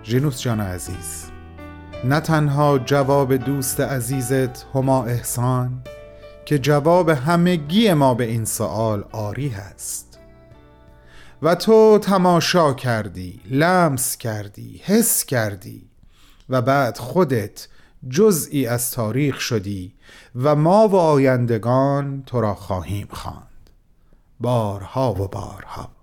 جینوس 0.04 0.42
جان 0.42 0.62
عزیز 0.62 1.31
نه 2.04 2.20
تنها 2.20 2.80
جواب 2.80 3.36
دوست 3.36 3.80
عزیزت 3.80 4.66
هما 4.74 5.06
احسان 5.06 5.82
که 6.46 6.60
جواب 6.60 7.10
همگی 7.10 7.94
ما 7.94 8.14
به 8.14 8.24
این 8.24 8.46
سوال 8.46 9.04
آری 9.12 9.50
هست. 9.50 10.20
و 11.42 11.56
تو 11.56 12.00
تماشا 12.02 12.74
کردی 12.74 13.42
لمس 13.50 14.18
کردی 14.18 14.82
حس 14.84 15.26
کردی 15.26 15.90
و 16.50 16.62
بعد 16.62 16.98
خودت 16.98 17.68
جزئی 18.10 18.68
از 18.68 18.92
تاریخ 18.92 19.40
شدی 19.40 19.94
و 20.36 20.56
ما 20.56 20.88
و 20.88 20.96
آیندگان 20.96 22.24
تو 22.26 22.42
را 22.42 22.56
خواهیم 22.56 23.08
خواند. 23.12 23.70
بارها 24.40 25.14
و 25.14 25.28
بارها. 25.28 26.01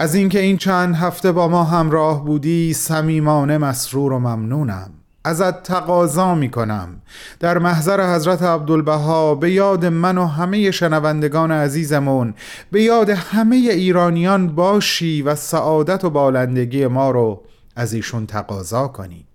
از 0.00 0.14
اینکه 0.14 0.40
این 0.40 0.56
چند 0.56 0.94
هفته 0.94 1.32
با 1.32 1.48
ما 1.48 1.64
همراه 1.64 2.24
بودی 2.24 2.72
صمیمانه 2.74 3.58
مسرور 3.58 4.12
و 4.12 4.18
ممنونم. 4.18 4.90
ازت 5.24 5.62
تقاضا 5.62 6.34
می 6.34 6.50
کنم 6.50 7.02
در 7.40 7.58
محضر 7.58 8.14
حضرت 8.14 8.42
عبدالبها 8.42 9.34
به 9.34 9.50
یاد 9.52 9.84
من 9.84 10.18
و 10.18 10.26
همه 10.26 10.70
شنوندگان 10.70 11.52
عزیزمون 11.52 12.34
به 12.70 12.82
یاد 12.82 13.10
همه 13.10 13.56
ایرانیان 13.56 14.54
باشی 14.54 15.22
و 15.22 15.34
سعادت 15.34 16.04
و 16.04 16.10
بالندگی 16.10 16.86
ما 16.86 17.10
رو 17.10 17.42
از 17.76 17.92
ایشون 17.92 18.26
تقاضا 18.26 18.88
کنی. 18.88 19.26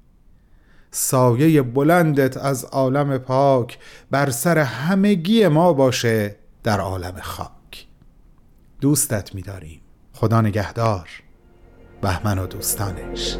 سایه 0.91 1.62
بلندت 1.62 2.38
از 2.38 2.65
عالم 2.65 3.17
پاک 3.17 3.80
بر 4.12 4.30
سر 4.30 4.58
همگی 4.58 5.47
ما 5.47 5.73
باشه 5.73 6.36
در 6.63 6.80
عالم 6.80 7.15
خاک. 7.21 7.88
دوستت 8.82 9.36
می‌داریم. 9.36 9.83
خدا 10.24 10.42
نگهدار. 10.42 11.10
بهمن 12.02 12.40
و 12.40 12.48
دوستانش. 12.48 13.38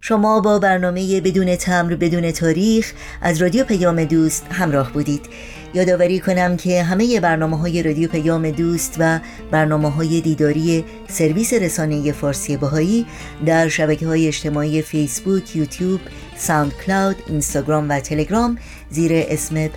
شما 0.00 0.40
با 0.40 0.58
برنامه 0.58 1.20
بدون 1.20 1.56
تمر 1.56 1.94
بدون 1.94 2.30
تاریخ 2.30 2.92
از 3.20 3.42
رادیو 3.42 3.64
پیام 3.64 4.04
دوست 4.04 4.46
همراه 4.50 4.92
بودید. 4.92 5.26
یادآوری 5.74 6.20
کنم 6.20 6.56
که 6.56 6.82
همه 6.82 7.20
برنامه 7.20 7.58
های 7.58 7.82
رادیو 7.82 8.08
پیام 8.08 8.50
دوست 8.50 8.96
و 8.98 9.20
برنامه 9.50 9.90
های 9.90 10.20
دیداری 10.20 10.84
سرویس 11.08 11.52
رسانه 11.52 12.12
فارسی 12.12 12.56
باهایی 12.56 13.06
در 13.46 13.68
شبکه 13.68 14.06
های 14.06 14.26
اجتماعی 14.26 14.82
فیسبوک، 14.82 15.56
یوتیوب، 15.56 16.00
ساوند 16.36 16.72
کلاود، 16.86 17.16
اینستاگرام 17.26 17.88
و 17.88 18.00
تلگرام 18.00 18.58
زیر 18.90 19.12
اسم 19.14 19.68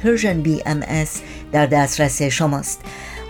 بی 0.41 0.61
ام 0.65 0.83
در 1.51 1.65
دسترس 1.65 2.21
شماست. 2.21 2.81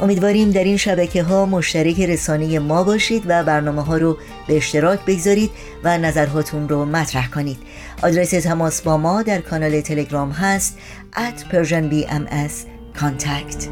امیدواریم 0.02 0.52
در 0.52 0.64
این 0.64 0.78
شبکه 0.78 1.24
ها 1.24 1.46
مشترک 1.46 2.00
رسانه 2.00 2.60
ما 2.60 2.84
باشید 2.84 3.24
و 3.28 3.44
برنامه 3.44 3.84
ها 3.84 3.98
رو 3.98 4.18
به 4.48 4.58
اشتراک 4.58 5.00
بگذارید 5.08 5.52
و 5.84 5.98
نظرهاتون 5.98 6.70
رو 6.70 6.86
مطرح 6.86 7.30
کنید. 7.30 7.58
آدرس 8.04 8.30
تماس 8.30 8.82
با 8.82 8.98
ما 8.98 9.22
در 9.22 9.42
کانال 9.42 9.82
تلگرام 9.82 10.32
هست 10.32 10.78
at 11.16 11.54
persianbms 11.54 12.54
contact. 13.00 13.70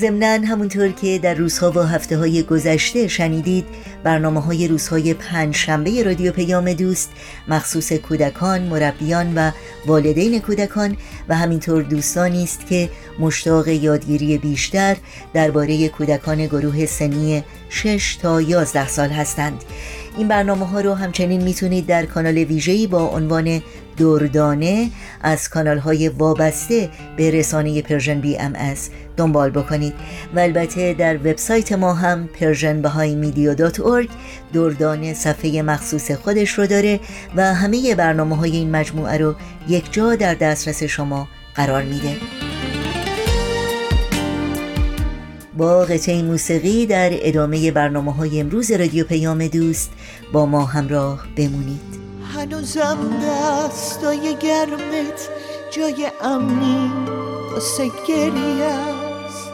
ضمنا 0.00 0.46
همونطور 0.46 0.88
که 0.88 1.18
در 1.18 1.34
روزها 1.34 1.70
و 1.70 1.78
هفته 1.78 2.18
های 2.18 2.42
گذشته 2.42 3.08
شنیدید 3.08 3.64
برنامه 4.04 4.40
های 4.40 4.68
روزهای 4.68 5.14
پنج 5.14 5.54
شنبه 5.54 6.02
رادیو 6.02 6.32
پیام 6.32 6.72
دوست 6.72 7.10
مخصوص 7.48 7.92
کودکان، 7.92 8.62
مربیان 8.62 9.34
و 9.34 9.50
والدین 9.86 10.40
کودکان 10.40 10.96
و 11.28 11.36
همینطور 11.36 11.82
دوستانی 11.82 12.44
است 12.44 12.66
که 12.66 12.90
مشتاق 13.18 13.68
یادگیری 13.68 14.38
بیشتر 14.38 14.96
درباره 15.34 15.88
کودکان 15.88 16.46
گروه 16.46 16.86
سنی 16.86 17.44
6 17.68 18.16
تا 18.22 18.40
11 18.40 18.88
سال 18.88 19.08
هستند. 19.08 19.64
این 20.18 20.28
برنامه 20.28 20.66
ها 20.66 20.80
رو 20.80 20.94
همچنین 20.94 21.42
می‌تونید 21.42 21.86
در 21.86 22.06
کانال 22.06 22.38
ویژه‌ای 22.38 22.86
با 22.86 23.06
عنوان 23.06 23.62
دردانه 23.98 24.90
از 25.22 25.48
کانال 25.48 25.78
های 25.78 26.08
وابسته 26.08 26.88
به 27.16 27.30
رسانه 27.30 27.82
Persian 27.82 28.20
BMS 28.20 28.90
دنبال 29.16 29.50
بکنید. 29.50 29.94
و 30.34 30.38
البته 30.38 30.94
در 30.94 31.16
وبسایت 31.16 31.72
ما 31.72 31.94
هم 31.94 32.26
Persian 32.40 32.82
org 33.84 34.08
دردانه 34.52 35.14
صفحه 35.14 35.62
مخصوص 35.62 36.10
خودش 36.10 36.50
رو 36.50 36.66
داره 36.66 37.00
و 37.36 37.54
همه 37.54 37.94
برنامه 37.94 38.36
های 38.36 38.50
این 38.50 38.70
مجموعه 38.70 39.18
رو 39.18 39.34
یک 39.68 39.92
جا 39.92 40.14
در 40.14 40.34
دسترس 40.34 40.82
شما 40.82 41.28
قرار 41.54 41.82
میده. 41.82 42.16
با 45.56 45.84
قطعه 45.84 46.22
موسیقی 46.22 46.86
در 46.86 47.10
ادامه 47.12 47.70
برنامه 47.70 48.14
های 48.14 48.40
امروز 48.40 48.70
رادیو 48.70 49.04
پیام 49.04 49.46
دوست 49.46 49.90
با 50.32 50.46
ما 50.46 50.64
همراه 50.64 51.24
بمونید. 51.36 51.97
هنوزم 52.38 52.98
دستای 53.22 54.36
گرمت 54.36 55.28
جای 55.70 56.10
امنی 56.22 56.92
واسه 57.52 57.90
گریه 58.08 58.64
است. 58.64 59.50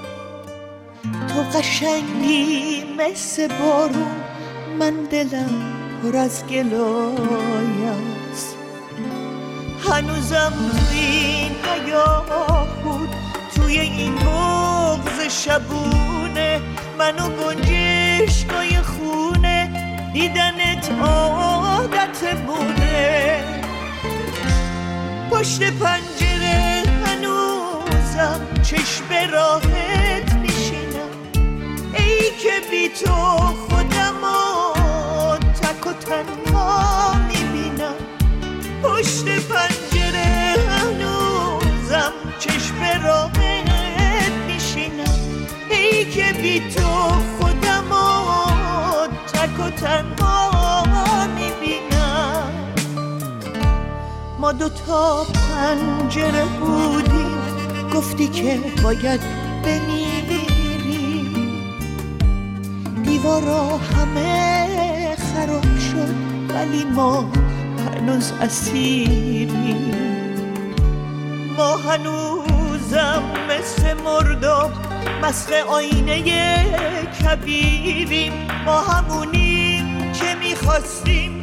تو 1.02 1.58
قشنگی 1.58 2.84
مثل 2.98 3.48
بارون 3.48 4.16
من 4.78 4.94
دلم 5.10 5.72
پر 6.02 6.16
از 6.16 6.46
گلای 6.46 7.84
است. 8.32 8.56
هنوزم 9.90 10.52
توی 10.90 10.98
این 10.98 11.52
بود 12.84 13.08
توی 13.54 13.80
این 13.80 14.14
بغز 14.14 15.20
شبونه 15.28 16.60
منو 16.98 17.28
گنجشگای 17.28 18.76
خونه 18.76 19.70
دیدنت 20.12 20.90
عادت 22.14 22.40
بوده 22.40 23.44
پشت 25.30 25.62
پنجره 25.62 26.82
هنوزم 27.06 28.40
چشم 28.62 29.32
راحت 29.32 30.32
میشینم. 30.32 31.10
ای 31.94 32.30
که 32.30 32.70
بی 32.70 32.88
تو 32.88 33.14
خودم 33.68 34.20
تک 35.62 35.86
و 35.86 35.92
تنها 35.92 37.14
می‌بینم. 37.28 37.94
پشت 38.82 39.24
پنجره 39.24 40.56
هنوزم 40.70 42.12
چشم 42.38 43.04
راحت 43.04 44.32
میشینم. 44.46 45.18
ای 45.70 46.04
که 46.04 46.32
بی 46.32 46.60
تو 46.70 46.88
خودم 47.40 47.90
تک 49.32 49.60
و 49.60 49.70
تنها 49.70 50.53
ما 54.44 54.52
دوتا 54.52 55.24
پنجره 55.24 56.44
بودیم. 56.44 57.38
گفتی 57.94 58.28
که 58.28 58.60
باید 58.82 59.20
بمیری 59.64 61.28
دیوارا 63.02 63.78
همه 63.78 65.16
خراب 65.16 65.62
شد 65.62 66.14
ولی 66.54 66.84
ما 66.84 67.30
هنوز 67.94 68.32
اسیریم. 68.40 69.94
ما 71.58 71.76
هنوزم 71.76 73.22
مثل 73.48 73.94
مرداب 74.04 74.72
مسخ 75.22 75.52
آینه 75.68 76.22
کبیریم. 77.24 78.32
ما 78.66 78.80
همونیم 78.80 80.12
که 80.12 80.34
می‌خواستیم 80.34 81.33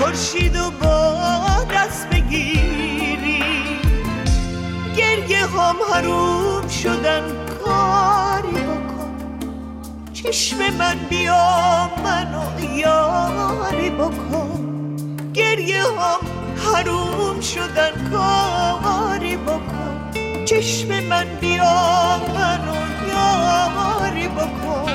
خورشید 0.00 0.56
و 0.56 0.70
با 0.70 1.64
دست 1.74 2.08
بگیریم 2.10 3.78
گرگه 4.96 5.46
هم 5.46 5.76
حروم 5.92 6.68
شدن 6.68 7.22
کاری 7.64 8.52
بکن. 8.52 9.14
چشم 10.12 10.56
من 10.78 10.98
بیا 11.10 11.90
منو 12.04 12.60
یاری 12.76 13.90
بکن. 13.90 14.66
گریه 15.34 15.82
هم 15.82 16.20
حروم 16.56 17.40
شدن 17.40 18.10
کاری 18.10 19.36
بکن. 19.36 20.10
چشم 20.44 21.00
من 21.00 21.26
بیا 21.40 22.20
منو 22.34 22.76
یاری 23.08 24.28
بکن. 24.28 24.89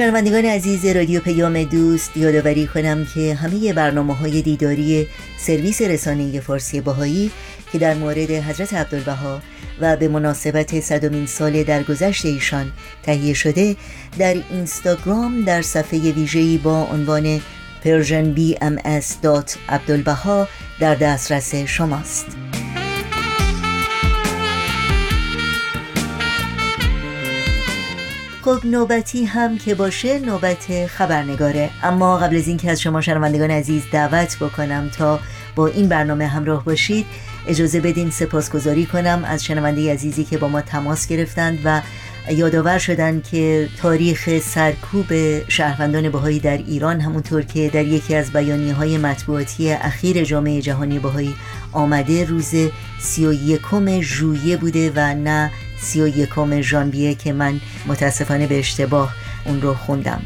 شنوندگان 0.00 0.44
عزیز 0.44 0.86
رادیو 0.86 1.20
پیام 1.20 1.64
دوست 1.64 2.16
یادآوری 2.16 2.66
کنم 2.66 3.06
که 3.14 3.34
همه 3.34 3.72
برنامه 3.72 4.16
های 4.16 4.42
دیداری 4.42 5.06
سرویس 5.38 5.82
رسانه 5.82 6.40
فارسی 6.40 6.80
باهایی 6.80 7.30
که 7.72 7.78
در 7.78 7.94
مورد 7.94 8.30
حضرت 8.30 8.74
عبدالبها 8.74 9.42
و 9.80 9.96
به 9.96 10.08
مناسبت 10.08 10.80
صدمین 10.80 11.26
سال 11.26 11.62
درگذشت 11.62 12.24
ایشان 12.24 12.72
تهیه 13.02 13.34
شده 13.34 13.76
در 14.18 14.36
اینستاگرام 14.50 15.44
در 15.44 15.62
صفحه 15.62 16.12
ویژه‌ای 16.12 16.58
با 16.58 16.82
عنوان 16.82 17.40
persianbms.abdulbaha 17.84 20.46
در 20.80 20.94
دسترس 20.94 21.54
شماست. 21.54 22.49
خب 28.44 28.58
نوبتی 28.64 29.24
هم 29.24 29.58
که 29.58 29.74
باشه 29.74 30.18
نوبت 30.18 30.86
خبرنگاره. 30.86 31.70
اما 31.82 32.18
قبل 32.18 32.36
از 32.36 32.48
اینکه 32.48 32.70
از 32.70 32.80
شما 32.80 33.00
شنوندگان 33.00 33.50
عزیز 33.50 33.82
دعوت 33.92 34.36
بکنم 34.36 34.88
تا 34.88 35.20
با 35.56 35.66
این 35.66 35.88
برنامه 35.88 36.26
همراه 36.26 36.64
باشید 36.64 37.06
اجازه 37.46 37.80
بدین 37.80 38.10
سپاسگزاری 38.10 38.86
کنم 38.86 39.24
از 39.26 39.44
شنونده 39.44 39.92
عزیزی 39.92 40.24
که 40.24 40.38
با 40.38 40.48
ما 40.48 40.60
تماس 40.60 41.06
گرفتند 41.06 41.58
و 41.64 41.82
یادآور 42.30 42.78
شدن 42.78 43.22
که 43.30 43.68
تاریخ 43.82 44.38
سرکوب 44.38 45.06
شهروندان 45.48 46.08
بهایی 46.08 46.38
در 46.40 46.56
ایران 46.56 47.00
همونطور 47.00 47.42
که 47.42 47.70
در 47.70 47.84
یکی 47.84 48.14
از 48.14 48.32
بیانی 48.32 48.70
های 48.70 48.98
مطبوعاتی 48.98 49.72
اخیر 49.72 50.24
جامعه 50.24 50.62
جهانی 50.62 50.98
بهایی 50.98 51.34
آمده 51.72 52.24
روز 52.24 52.54
سی 53.00 53.26
و 53.26 53.32
یکم 53.32 54.00
ژوئیه 54.00 54.56
بوده 54.56 54.92
و 54.96 55.14
نه 55.14 55.50
سی 55.80 56.02
و 56.02 56.08
یکم 56.08 56.60
ژانویه 56.60 57.14
که 57.14 57.32
من 57.32 57.60
متاسفانه 57.86 58.46
به 58.46 58.58
اشتباه 58.58 59.14
اون 59.44 59.62
رو 59.62 59.74
خوندم. 59.74 60.22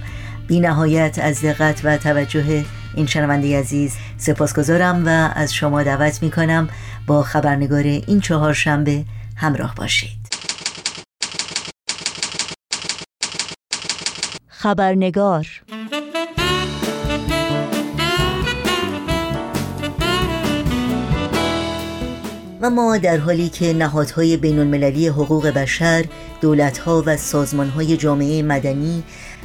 بی 0.46 0.60
نهایت 0.60 1.18
از 1.22 1.40
دقت 1.44 1.80
و 1.84 1.96
توجه 1.96 2.64
این 2.94 3.06
شنونده 3.06 3.58
عزیز 3.58 3.96
سپاسگزارم 4.16 5.06
و 5.06 5.08
از 5.34 5.54
شما 5.54 5.82
دعوت 5.82 6.22
می 6.22 6.30
کنم 6.30 6.68
با 7.06 7.22
خبرنگار 7.22 7.82
این 7.82 8.20
چهار 8.20 8.52
شنبه 8.52 9.04
همراه 9.36 9.74
باشید. 9.74 10.24
خبرنگار 14.48 15.46
و 22.64 22.70
ما 22.70 22.98
در 22.98 23.16
حالی 23.16 23.48
که 23.48 23.72
نهادهای 23.72 24.36
بین 24.36 24.58
المللی 24.58 25.08
حقوق 25.08 25.46
بشر، 25.46 26.04
دولتها 26.40 27.02
و 27.06 27.16
سازمانهای 27.16 27.96
جامعه 27.96 28.42
مدنی 28.42 29.02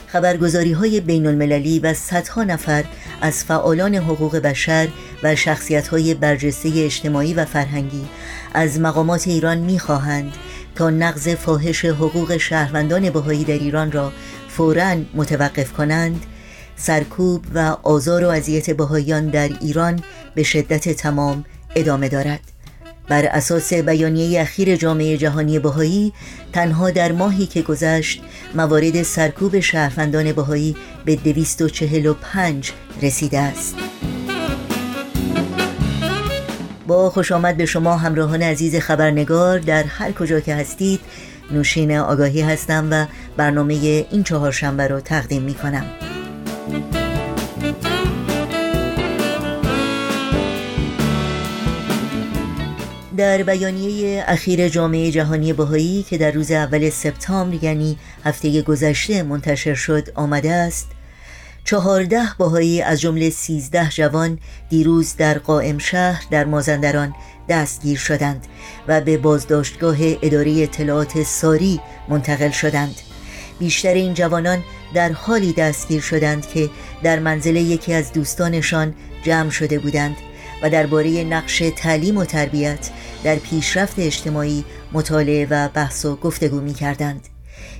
خبرگزاری 0.07 0.71
های 0.71 0.99
بین 0.99 1.27
المللی 1.27 1.79
و 1.79 1.93
صدها 1.93 2.43
نفر 2.43 2.83
از 3.21 3.43
فعالان 3.43 3.95
حقوق 3.95 4.37
بشر 4.37 4.87
و 5.23 5.35
شخصیت 5.35 5.87
های 5.87 6.13
برجسته 6.13 6.71
اجتماعی 6.75 7.33
و 7.33 7.45
فرهنگی 7.45 8.05
از 8.53 8.79
مقامات 8.79 9.27
ایران 9.27 9.57
می‌خواهند 9.57 10.33
تا 10.75 10.89
نقض 10.89 11.27
فاحش 11.27 11.85
حقوق 11.85 12.37
شهروندان 12.37 13.09
بهایی 13.09 13.43
در 13.43 13.53
ایران 13.53 13.91
را 13.91 14.11
فوراً 14.49 14.95
متوقف 15.13 15.73
کنند 15.73 16.25
سرکوب 16.75 17.45
و 17.53 17.77
آزار 17.83 18.23
و 18.23 18.29
اذیت 18.29 18.69
بهاییان 18.69 19.27
در 19.27 19.49
ایران 19.61 19.99
به 20.35 20.43
شدت 20.43 20.89
تمام 20.89 21.45
ادامه 21.75 22.09
دارد. 22.09 22.58
بر 23.09 23.25
اساس 23.25 23.73
بیانیه 23.73 24.41
اخیر 24.41 24.75
جامعه 24.75 25.17
جهانی 25.17 25.59
بهایی 25.59 26.13
تنها 26.53 26.91
در 26.91 27.11
ماهی 27.11 27.45
که 27.45 27.61
گذشت 27.61 28.21
موارد 28.55 29.03
سرکوب 29.03 29.59
شهروندان 29.59 30.31
بهایی 30.31 30.75
به 31.05 31.15
245 31.15 32.71
رسیده 33.01 33.39
است. 33.39 33.75
با 36.87 37.09
خوش 37.09 37.31
آمد 37.31 37.57
به 37.57 37.65
شما 37.65 37.97
همراهان 37.97 38.41
عزیز 38.41 38.75
خبرنگار 38.75 39.59
در 39.59 39.83
هر 39.83 40.11
کجا 40.11 40.39
که 40.39 40.55
هستید 40.55 40.99
نوشین 41.51 41.97
آگاهی 41.97 42.41
هستم 42.41 42.87
و 42.91 43.05
برنامه 43.37 43.73
این 44.11 44.23
چهارشنبه 44.23 44.87
رو 44.87 44.99
تقدیم 44.99 45.41
می 45.41 45.53
کنم. 45.53 45.85
در 53.19 53.43
بیانیه 53.43 54.23
اخیر 54.27 54.69
جامعه 54.69 55.11
جهانی 55.11 55.53
بهایی 55.53 56.05
که 56.09 56.17
در 56.17 56.31
روز 56.31 56.51
اول 56.51 56.89
سپتامبر 56.89 57.63
یعنی 57.63 57.97
هفته 58.25 58.61
گذشته 58.61 59.23
منتشر 59.23 59.73
شد 59.73 60.09
آمده 60.15 60.51
است. 60.51 60.87
چهارده 61.63 62.21
باهایی 62.37 62.81
از 62.81 63.01
جمله 63.01 63.29
سیزده 63.29 63.89
جوان 63.89 64.39
دیروز 64.69 65.15
در 65.15 65.37
قائم 65.37 65.77
شهر 65.77 66.23
در 66.31 66.45
مازندران 66.45 67.13
دستگیر 67.49 67.97
شدند 67.97 68.47
و 68.87 69.01
به 69.01 69.17
بازداشتگاه 69.17 69.97
اداره 69.99 70.63
اطلاعات 70.63 71.23
ساری 71.23 71.79
منتقل 72.09 72.51
شدند. 72.51 72.95
بیشتر 73.59 73.93
این 73.93 74.13
جوانان 74.13 74.63
در 74.93 75.11
حالی 75.11 75.53
دستگیر 75.53 76.01
شدند 76.01 76.47
که 76.47 76.69
در 77.03 77.19
منزل 77.19 77.55
یکی 77.55 77.93
از 77.93 78.13
دوستانشان 78.13 78.93
جمع 79.23 79.49
شده 79.49 79.79
بودند 79.79 80.15
و 80.61 80.69
درباره 80.69 81.23
نقش 81.23 81.63
تعلیم 81.75 82.17
و 82.17 82.25
تربیت 82.25 82.89
در 83.23 83.35
پیشرفت 83.35 83.99
اجتماعی 83.99 84.65
مطالعه 84.93 85.47
و 85.49 85.69
بحث 85.73 86.05
و 86.05 86.15
گفتگو 86.15 86.61
می 86.61 86.73
کردند. 86.73 87.27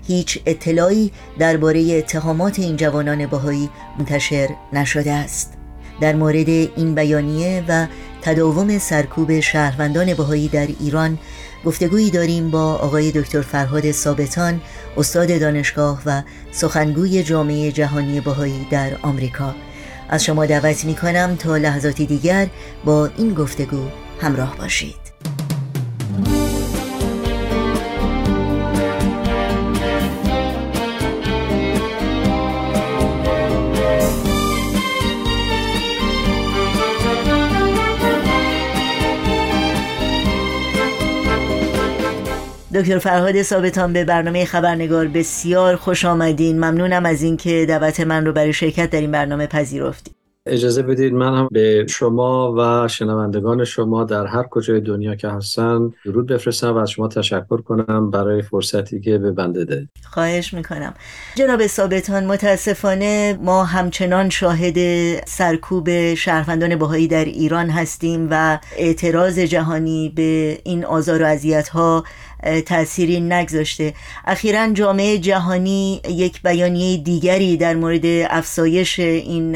هیچ 0.08 0.40
اطلاعی 0.46 1.12
درباره 1.40 1.98
اتهامات 1.98 2.60
این 2.60 2.76
جوانان 2.76 3.26
باهایی 3.26 3.70
منتشر 4.00 4.50
نشده 4.74 5.12
است. 5.12 5.54
در 6.02 6.16
مورد 6.16 6.50
این 6.50 6.96
بیانیه 6.96 7.64
و 7.68 7.88
تداوم 8.22 8.78
سرکوب 8.78 9.40
شهروندان 9.40 10.14
بهایی 10.14 10.48
در 10.48 10.68
ایران 10.80 11.20
گفتگویی 11.66 12.10
داریم 12.10 12.52
با 12.52 12.74
آقای 12.74 13.12
دکتر 13.12 13.42
فرهاد 13.42 13.92
ثابتان 13.92 14.62
استاد 14.98 15.40
دانشگاه 15.40 16.02
و 16.06 16.22
سخنگوی 16.52 17.24
جامعه 17.24 17.72
جهانی 17.72 18.22
بهایی 18.22 18.68
در 18.72 18.98
آمریکا. 19.02 19.56
از 20.10 20.24
شما 20.24 20.46
دعوت 20.46 20.86
می 20.86 20.96
کنم 20.96 21.36
تا 21.36 21.58
لحظاتی 21.58 22.06
دیگر 22.06 22.48
با 22.86 23.10
این 23.18 23.34
گفتگو 23.34 23.88
همراه 24.22 24.58
باشید. 24.58 25.09
دکتر 42.80 43.00
فرهاد 43.00 43.42
ثابتان 43.42 43.94
به 43.94 44.06
برنامه 44.06 44.46
خبرنگار 44.46 45.08
بسیار 45.08 45.76
خوش 45.76 46.06
آمدین. 46.06 46.56
ممنونم 46.56 47.06
از 47.06 47.22
اینکه 47.22 47.66
دعوت 47.70 48.00
من 48.00 48.26
رو 48.26 48.34
برای 48.34 48.54
شرکت 48.54 48.90
در 48.90 49.02
این 49.02 49.12
برنامه 49.12 49.48
پذیرفتید. 49.48 50.16
اجازه 50.46 50.82
بدید 50.84 51.14
من 51.14 51.38
هم 51.38 51.48
به 51.52 51.86
شما 51.90 52.56
و 52.58 52.88
شنوندگان 52.88 53.66
شما 53.66 54.04
در 54.04 54.26
هر 54.26 54.44
کجای 54.44 54.82
دنیا 54.82 55.16
که 55.16 55.28
هستن 55.28 55.92
درود 56.06 56.28
بفرستم 56.28 56.74
و 56.74 56.78
از 56.78 56.90
شما 56.90 57.08
تشکر 57.08 57.62
کنم 57.62 58.12
برای 58.12 58.42
فرصتی 58.42 59.02
که 59.02 59.18
به 59.18 59.32
بنده 59.32 59.66
ده 59.66 59.88
خواهش 60.12 60.54
می‌کنم. 60.54 60.94
جناب 61.36 61.68
ثابتان 61.68 62.26
متاسفانه 62.26 63.40
ما 63.42 63.64
همچنان 63.64 64.30
شاهد 64.30 64.78
سرکوب 65.26 66.14
شهروندان 66.14 66.76
بهایی 66.76 67.08
در 67.08 67.26
ایران 67.26 67.70
هستیم 67.70 68.28
و 68.32 68.60
اعتراض 68.78 69.40
جهانی 69.40 70.14
به 70.16 70.60
این 70.64 70.86
آزار 70.86 71.22
و 71.22 71.26
اذیت 71.26 71.70
ها 71.70 72.04
تأثیری 72.66 73.20
نگذاشته. 73.20 73.94
اخیرا 74.26 74.74
جامعه 74.74 75.18
جهانی 75.18 76.02
یک 76.10 76.42
بیانیه 76.42 76.98
دیگری 76.98 77.58
در 77.58 77.76
مورد 77.76 78.06
افزایش 78.30 79.00
این 79.00 79.56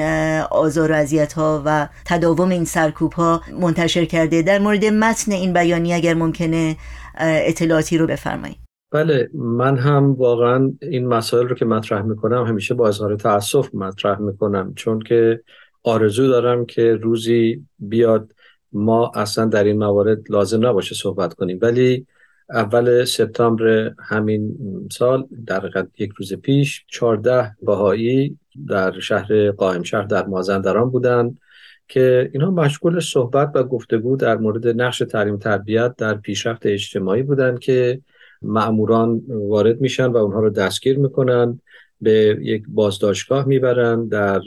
آزار 0.52 0.92
و 0.92 0.96
اذیت 0.96 1.34
ها 1.34 1.62
و 1.66 1.88
تداوم 2.06 2.50
این 2.50 2.66
سرکوب 2.66 3.14
ها 3.14 3.42
منتشر 3.60 4.06
کرده. 4.06 4.42
در 4.42 4.60
مورد 4.60 4.86
متن 4.86 5.32
این 5.32 5.54
بیانیه 5.54 5.96
اگر 5.96 6.14
ممکنه 6.14 6.76
اطلاعاتی 7.18 7.98
رو 7.98 8.08
بفرمایید. 8.08 8.58
بله 8.92 9.30
من 9.34 9.78
هم 9.78 10.14
واقعا 10.14 10.74
این 10.82 11.08
مسائل 11.08 11.48
رو 11.48 11.56
که 11.56 11.66
مطرح 11.66 12.02
می‌کنم 12.02 12.46
همیشه 12.46 12.74
با 12.74 12.88
اظهار 12.88 13.16
تاسف 13.16 13.76
مطرح 13.76 14.20
می‌کنم. 14.20 14.74
چون 14.76 15.00
که 15.00 15.42
آرزو 15.84 16.28
دارم 16.28 16.66
که 16.66 16.96
روزی 16.96 17.66
بیاد 17.80 18.32
ما 18.74 19.12
اصلا 19.16 19.46
در 19.46 19.64
این 19.64 19.78
موارد 19.78 20.20
لازم 20.30 20.68
نباشه 20.68 20.96
صحبت 20.96 21.34
کنیم. 21.34 21.60
ولی 21.62 22.08
اول 22.50 23.06
سپتامبر 23.06 23.94
همین 24.00 24.58
سال 24.92 25.28
در 25.46 25.88
یک 25.98 26.12
روز 26.18 26.34
پیش 26.34 26.86
14 26.88 27.56
باهایی 27.62 28.38
در 28.68 29.00
شهر 29.00 29.52
قائم 29.52 29.84
شهر 29.84 30.04
در 30.04 30.26
مازندران 30.26 30.90
بودند 30.90 31.40
که 31.88 32.30
اینها 32.34 32.52
مشغول 32.52 33.00
صحبت 33.00 33.52
و 33.56 33.64
گفتگو 33.64 34.18
در 34.18 34.38
مورد 34.38 34.68
نقش 34.68 34.98
تعلیم 34.98 35.38
تربیت 35.38 35.96
در 35.98 36.14
پیشرفت 36.14 36.66
اجتماعی 36.66 37.24
بودند 37.24 37.60
که 37.60 38.02
معموران 38.42 39.22
وارد 39.28 39.82
میشن 39.82 40.06
و 40.06 40.18
اونها 40.18 40.40
رو 40.40 40.50
دستگیر 40.50 41.00
می‌کنن 41.00 41.60
به 42.02 42.38
یک 42.42 42.64
بازداشتگاه 42.68 43.48
می‌برن 43.48 44.08
در 44.08 44.42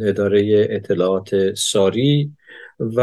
اداره 0.00 0.66
اطلاعات 0.70 1.54
ساری. 1.54 2.32
و 2.80 3.00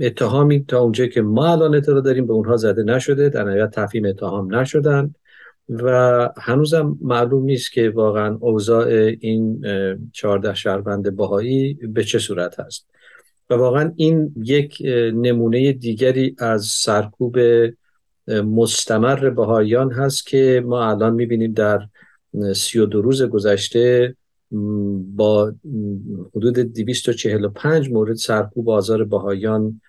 اتهامی 0.00 0.64
تا 0.64 0.80
اونجایی 0.80 1.10
که 1.10 1.22
ما 1.22 1.52
الان 1.52 1.74
اطلاع 1.74 2.00
داریم 2.00 2.26
به 2.26 2.32
اونها 2.32 2.56
زده 2.56 2.82
نشده 2.82 3.28
در 3.28 3.44
نهایت 3.44 3.70
تفهیم 3.70 4.04
اتهام 4.04 4.54
نشدن 4.54 5.14
و 5.68 6.30
هنوزم 6.36 6.98
معلوم 7.00 7.44
نیست 7.44 7.72
که 7.72 7.90
واقعا 7.90 8.36
اوضاع 8.40 8.86
این 9.20 9.64
چهارده 10.12 10.54
شهروند 10.54 11.16
باهایی 11.16 11.74
به 11.74 12.04
چه 12.04 12.18
صورت 12.18 12.60
هست. 12.60 12.86
و 13.50 13.54
واقعا 13.54 13.92
این 13.96 14.34
یک 14.42 14.82
نمونه 15.14 15.72
دیگری 15.72 16.36
از 16.38 16.64
سرکوب 16.66 17.38
مستمر 18.28 19.30
بهاییان 19.30 19.92
هست 19.92 20.26
که 20.26 20.62
ما 20.66 20.90
الان 20.90 21.14
می‌بینیم 21.14 21.52
در 21.52 21.80
سی 22.54 22.78
و 22.78 22.86
دو 22.86 23.02
روز 23.02 23.22
گذشته 23.22 24.14
با 25.16 25.54
حدود 26.34 26.58
245 26.58 27.90
مورد 27.90 28.16
سرکوب 28.16 28.70
آزار 28.70 29.04
بهایان 29.04 29.80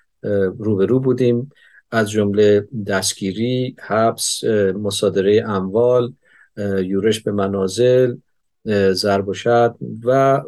روبرو 0.57 0.99
بودیم. 0.99 1.51
از 1.91 2.09
جمله 2.09 2.67
دستگیری، 2.87 3.75
حبس، 3.87 4.43
مصادره 4.83 5.43
اموال، 5.47 6.13
یورش 6.83 7.19
به 7.19 7.31
منازل، 7.31 8.15
ضرب 8.91 9.27
و 9.27 9.33
و 10.03 10.41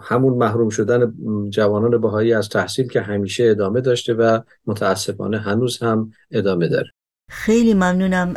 همون 0.00 0.32
محروم 0.32 0.68
شدن 0.68 1.14
جوانان 1.50 2.00
بهایی 2.00 2.32
از 2.32 2.48
تحصیل 2.48 2.86
که 2.86 3.00
همیشه 3.00 3.44
ادامه 3.44 3.80
داشته 3.80 4.14
و 4.14 4.40
متاسفانه 4.66 5.38
هنوز 5.38 5.82
هم 5.82 6.12
ادامه 6.30 6.68
داره. 6.68 6.90
خیلی 7.30 7.74
ممنونم. 7.74 8.34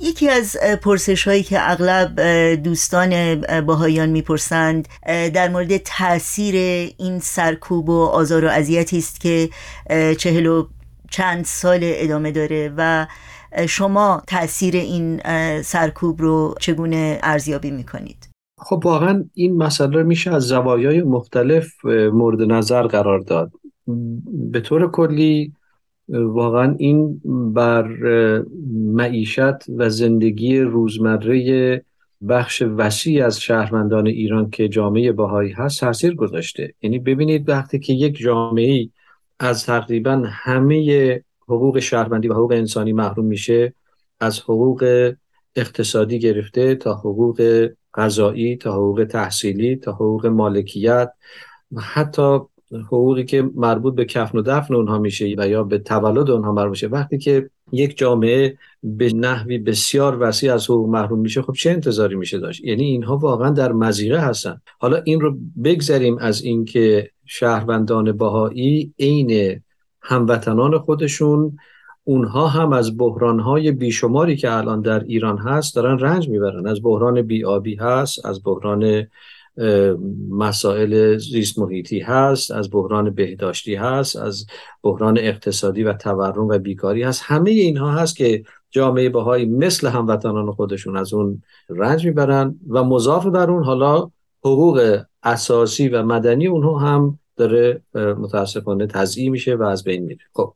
یکی 0.00 0.28
از 0.28 0.56
پرسش 0.82 1.28
هایی 1.28 1.42
که 1.42 1.70
اغلب 1.70 2.20
دوستان 2.54 3.40
باهایان 3.60 4.08
می‌پرسند 4.08 4.88
در 5.06 5.48
مورد 5.48 5.76
تاثیر 5.76 6.54
این 6.98 7.18
سرکوب 7.18 7.88
و 7.88 8.04
آزار 8.04 8.44
و 8.44 8.48
اذیتی 8.48 8.98
است 8.98 9.20
که 9.20 9.48
چهل 10.18 10.46
و 10.46 10.66
چند 11.10 11.44
سال 11.44 11.80
ادامه 11.82 12.30
داره 12.30 12.72
و 12.76 13.06
شما 13.68 14.22
تاثیر 14.26 14.76
این 14.76 15.20
سرکوب 15.62 16.22
رو 16.22 16.54
چگونه 16.60 17.18
ارزیابی 17.22 17.70
می‌کنید؟ 17.70 18.28
خب 18.58 18.80
واقعا 18.84 19.24
این 19.34 19.56
مسئله 19.56 20.02
میشه 20.02 20.34
از 20.34 20.42
زوایای 20.42 21.02
مختلف 21.02 21.84
مورد 22.12 22.52
نظر 22.52 22.82
قرار 22.82 23.18
داد. 23.18 23.52
به 24.50 24.60
طور 24.60 24.90
کلی 24.90 25.52
واقعا 26.08 26.74
این 26.78 27.20
بر 27.54 27.88
معیشت 28.74 29.68
و 29.76 29.90
زندگی 29.90 30.60
روزمره 30.60 31.84
بخش 32.28 32.62
وسیع 32.62 33.26
از 33.26 33.40
شهروندان 33.40 34.06
ایران 34.06 34.50
که 34.50 34.68
جامعه 34.68 35.12
باهایی 35.12 35.52
هست 35.52 35.80
تاثیر 35.80 36.14
گذاشته. 36.14 36.74
یعنی 36.82 36.98
ببینید 36.98 37.48
وقتی 37.48 37.78
که 37.78 37.92
یک 37.92 38.18
جامعه 38.18 38.88
از 39.38 39.66
تقریبا 39.66 40.22
همه 40.26 41.20
حقوق 41.48 41.78
شهروندی 41.78 42.28
و 42.28 42.34
حقوق 42.34 42.52
انسانی 42.52 42.92
محروم 42.92 43.26
میشه 43.26 43.74
از 44.20 44.40
حقوق 44.40 45.12
اقتصادی 45.56 46.18
گرفته 46.18 46.74
تا 46.74 46.94
حقوق 46.94 47.68
غذایی 47.94 48.56
تا 48.56 48.72
حقوق 48.72 49.06
تحصیلی 49.10 49.76
تا 49.76 49.92
حقوق 49.92 50.26
مالکیت 50.26 51.12
و 51.72 51.80
حتی 51.80 52.38
حقوقی 52.72 53.24
که 53.24 53.50
مربوط 53.54 53.94
به 53.94 54.04
کفن 54.04 54.38
و 54.38 54.42
دفن 54.42 54.74
اونها 54.74 54.98
میشه 54.98 55.34
و 55.38 55.48
یا 55.48 55.62
به 55.62 55.78
تولد 55.78 56.30
اونها 56.30 56.52
مربوط 56.52 56.70
میشه. 56.70 56.86
وقتی 56.86 57.18
که 57.18 57.50
یک 57.72 57.98
جامعه 57.98 58.56
به 58.82 59.12
نحوی 59.12 59.58
بسیار 59.58 60.16
وسیع 60.20 60.54
از 60.54 60.64
حقوق 60.64 60.88
محروم 60.88 61.18
میشه 61.18 61.42
خب 61.42 61.52
چه 61.52 61.70
انتظاری 61.70 62.16
میشه 62.16 62.38
داشت؟ 62.38 62.64
یعنی 62.64 62.84
اینها 62.84 63.16
واقعا 63.16 63.50
در 63.50 63.72
مزیقه 63.72 64.18
هستن. 64.18 64.60
حالا 64.78 65.02
این 65.04 65.20
رو 65.20 65.36
بگذریم 65.64 66.18
از 66.18 66.42
اینکه 66.42 67.10
شهروندان 67.26 68.12
باهایی 68.12 68.94
عین 68.98 69.60
هموطنان 70.02 70.78
خودشون 70.78 71.56
اونها 72.04 72.46
هم 72.46 72.72
از 72.72 72.96
بحرانهای 72.96 73.72
بیشماری 73.72 74.36
که 74.36 74.52
الان 74.52 74.80
در 74.80 75.04
ایران 75.04 75.38
هست 75.38 75.76
دارن 75.76 75.98
رنج 75.98 76.28
می‌برن. 76.28 76.66
از 76.66 76.82
بحران 76.82 77.22
بیابی 77.22 77.74
هست 77.74 78.26
از 78.26 78.42
بحران 78.44 79.06
مسائل 80.30 81.18
زیست 81.18 81.58
محیطی 81.58 82.00
هست 82.00 82.50
از 82.50 82.70
بحران 82.70 83.10
بهداشتی 83.10 83.74
هست 83.74 84.16
از 84.16 84.46
بحران 84.82 85.18
اقتصادی 85.18 85.82
و 85.82 85.92
تورم 85.92 86.48
و 86.48 86.58
بیکاری 86.58 87.02
هست. 87.02 87.22
همه 87.24 87.50
اینها 87.50 87.92
هست 87.92 88.16
که 88.16 88.42
جامعه 88.70 89.08
بهایی 89.08 89.46
مثل 89.46 89.88
هموطنان 89.88 90.52
خودشون 90.52 90.96
از 90.96 91.14
اون 91.14 91.42
رنج 91.68 92.06
می‌برن 92.06 92.54
و 92.68 92.84
مضاف 92.84 93.26
بر 93.26 93.50
اون 93.50 93.64
حالا 93.64 94.10
حقوق 94.40 95.00
اساسی 95.22 95.88
و 95.88 96.02
مدنی 96.02 96.46
اونها 96.46 96.78
هم 96.78 97.18
داره 97.36 97.82
متاسفانه 97.94 98.86
تضییع 98.86 99.30
میشه 99.30 99.54
و 99.54 99.62
از 99.62 99.84
بین 99.84 100.02
میره. 100.02 100.24
خب 100.32 100.54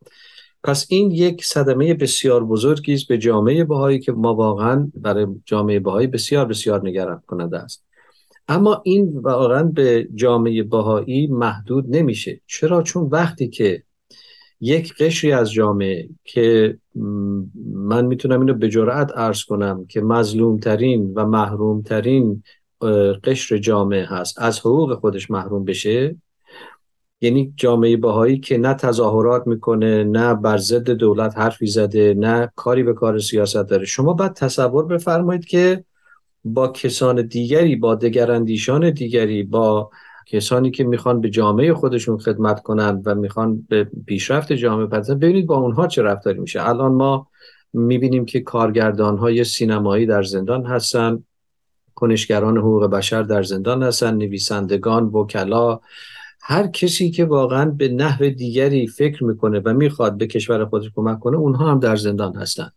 پس 0.63 0.85
این 0.89 1.11
یک 1.11 1.45
صدمه 1.45 1.93
بسیار 1.93 2.43
بزرگی 2.43 2.93
است 2.93 3.07
به 3.07 3.17
جامعه 3.17 3.63
بهایی 3.63 3.99
که 3.99 4.11
ما 4.11 4.35
واقعا 4.35 4.91
برای 4.95 5.27
جامعه 5.45 5.79
بهایی 5.79 6.07
بسیار 6.07 6.45
بسیار 6.45 6.87
نگران 6.87 7.21
کننده 7.27 7.59
است. 7.59 7.83
اما 8.47 8.81
این 8.85 9.11
واقعا 9.17 9.63
به 9.63 10.07
جامعه 10.15 10.63
بهایی 10.63 11.27
محدود 11.27 11.95
نمیشه. 11.95 12.41
چرا؟ 12.47 12.83
چون 12.83 13.03
وقتی 13.03 13.47
که 13.47 13.83
یک 14.61 14.93
قشری 14.93 15.31
از 15.31 15.51
جامعه 15.51 16.09
که 16.23 16.77
من 17.73 18.05
می‌تونم 18.05 18.39
اینو 18.39 18.53
به 18.53 18.69
جرأت 18.69 19.11
عرض 19.17 19.43
کنم 19.43 19.85
که 19.85 20.01
مظلومترین 20.01 21.13
و 21.15 21.25
محرومترین 21.25 22.43
قشر 23.23 23.57
جامعه 23.57 24.05
هست 24.05 24.41
از 24.41 24.59
حقوق 24.59 24.93
خودش 24.99 25.31
محروم 25.31 25.65
بشه 25.65 26.15
یعنی 27.21 27.53
جامعه 27.55 27.97
بهایی 27.97 28.39
که 28.39 28.57
نه 28.57 28.73
تظاهرات 28.73 29.47
می‌کنه 29.47 30.03
نه 30.03 30.33
بر 30.33 30.57
ضد 30.57 30.89
دولت 30.89 31.37
حرفی 31.37 31.67
زده 31.67 32.13
نه 32.17 32.51
کاری 32.55 32.83
به 32.83 32.93
کار 32.93 33.19
سیاست 33.19 33.69
داره. 33.69 33.85
شما 33.85 34.13
باید 34.13 34.33
تصور 34.33 34.85
بفرمایید 34.85 35.45
که 35.45 35.83
با 36.45 36.67
کسان 36.67 37.21
دیگری 37.21 37.75
با 37.75 37.95
دگراندیشان 37.95 38.89
دیگری 38.89 39.43
با 39.43 39.89
کسانی 40.25 40.71
که 40.71 40.83
می‌خوان 40.83 41.21
به 41.21 41.29
جامعه 41.29 41.73
خودشون 41.73 42.17
خدمت 42.17 42.61
کنند 42.61 43.01
و 43.05 43.15
می‌خوان 43.15 43.65
به 43.69 43.87
پیشرفت 44.05 44.53
جامعه 44.53 44.85
پردازن. 44.85 45.19
ببینید 45.19 45.45
با 45.45 45.57
اونها 45.57 45.87
چه 45.87 46.01
رفتاری 46.01 46.39
میشه. 46.39 46.67
الان 46.69 46.91
ما 46.91 47.27
می‌بینیم 47.73 48.25
که 48.25 48.39
کارگردان 48.39 49.17
های 49.17 49.43
سینمایی 49.43 50.05
در 50.05 50.23
زندان 50.23 50.65
هستن 50.65 51.23
کنشگران 51.95 52.57
حقوق 52.57 52.85
بشر 52.85 53.23
در 53.23 53.43
زندان 53.43 53.83
هستن 53.83 54.17
نویسندگان 54.17 55.03
وکلا. 55.03 55.79
هر 56.41 56.67
کسی 56.67 57.11
که 57.11 57.25
واقعا 57.25 57.65
به 57.65 57.87
نحو 57.87 58.29
دیگری 58.29 58.87
فکر 58.87 59.23
می‌کنه 59.23 59.59
و 59.65 59.73
می‌خواد 59.73 60.17
به 60.17 60.27
کشور 60.27 60.65
خودش 60.65 60.89
کمک 60.95 61.19
کنه 61.19 61.37
اونها 61.37 61.71
هم 61.71 61.79
در 61.79 61.95
زندان 61.95 62.35
هستند 62.35 62.73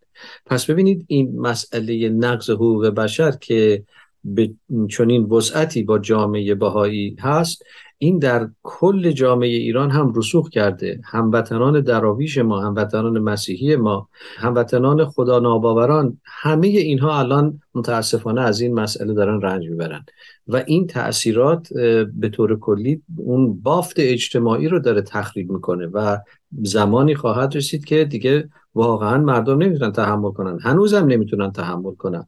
پس 0.47 0.71
ببینید 0.71 1.05
این 1.09 1.41
مسئله 1.41 2.09
نقض 2.09 2.51
حقوق 2.51 2.87
بشر 2.87 3.31
که 3.31 3.85
به 4.25 4.51
چنین 4.91 5.23
وسعتی 5.23 5.83
با 5.83 5.99
جامعه 5.99 6.55
بهایی 6.55 7.17
هست 7.21 7.63
این 7.99 8.19
در 8.19 8.49
کل 8.63 9.11
جامعه 9.11 9.49
ایران 9.49 9.91
هم 9.91 10.13
رسوخ 10.17 10.49
کرده. 10.49 11.01
هموطنان 11.05 11.81
دراویش 11.81 12.39
ما 12.39 12.61
هموطنان 12.61 13.19
مسیحی 13.19 13.77
ما 13.77 14.09
هموطنان 14.37 15.05
خدا 15.05 15.39
ناباوران 15.39 16.21
همه 16.25 16.67
اینها 16.67 17.19
الان 17.19 17.61
متاسفانه 17.75 18.41
از 18.41 18.61
این 18.61 18.75
مسئله 18.75 19.15
دارن 19.15 19.41
رنج 19.41 19.69
می‌برن. 19.69 20.05
و 20.49 20.63
این 20.67 20.87
تاثیرات 20.87 21.73
به 22.15 22.29
طور 22.33 22.59
کلی 22.59 23.03
اون 23.17 23.61
بافت 23.61 23.95
اجتماعی 23.99 24.69
رو 24.69 24.79
داره 24.79 25.03
تخریب 25.03 25.51
می‌کنه 25.51 25.87
و 25.87 26.19
زمانی 26.63 27.15
خواهد 27.15 27.57
رسید 27.57 27.85
که 27.85 28.05
دیگه 28.05 28.49
واقعا 28.77 29.19
مردم 29.19 29.63
نمی‌تونن 29.63 29.93
تحمل 29.93 30.31
کنن. 30.31 30.59
هنوزم 30.63 31.07
نمی‌تونن 31.07 31.53
تحمل 31.53 31.95
کنن. 31.95 32.27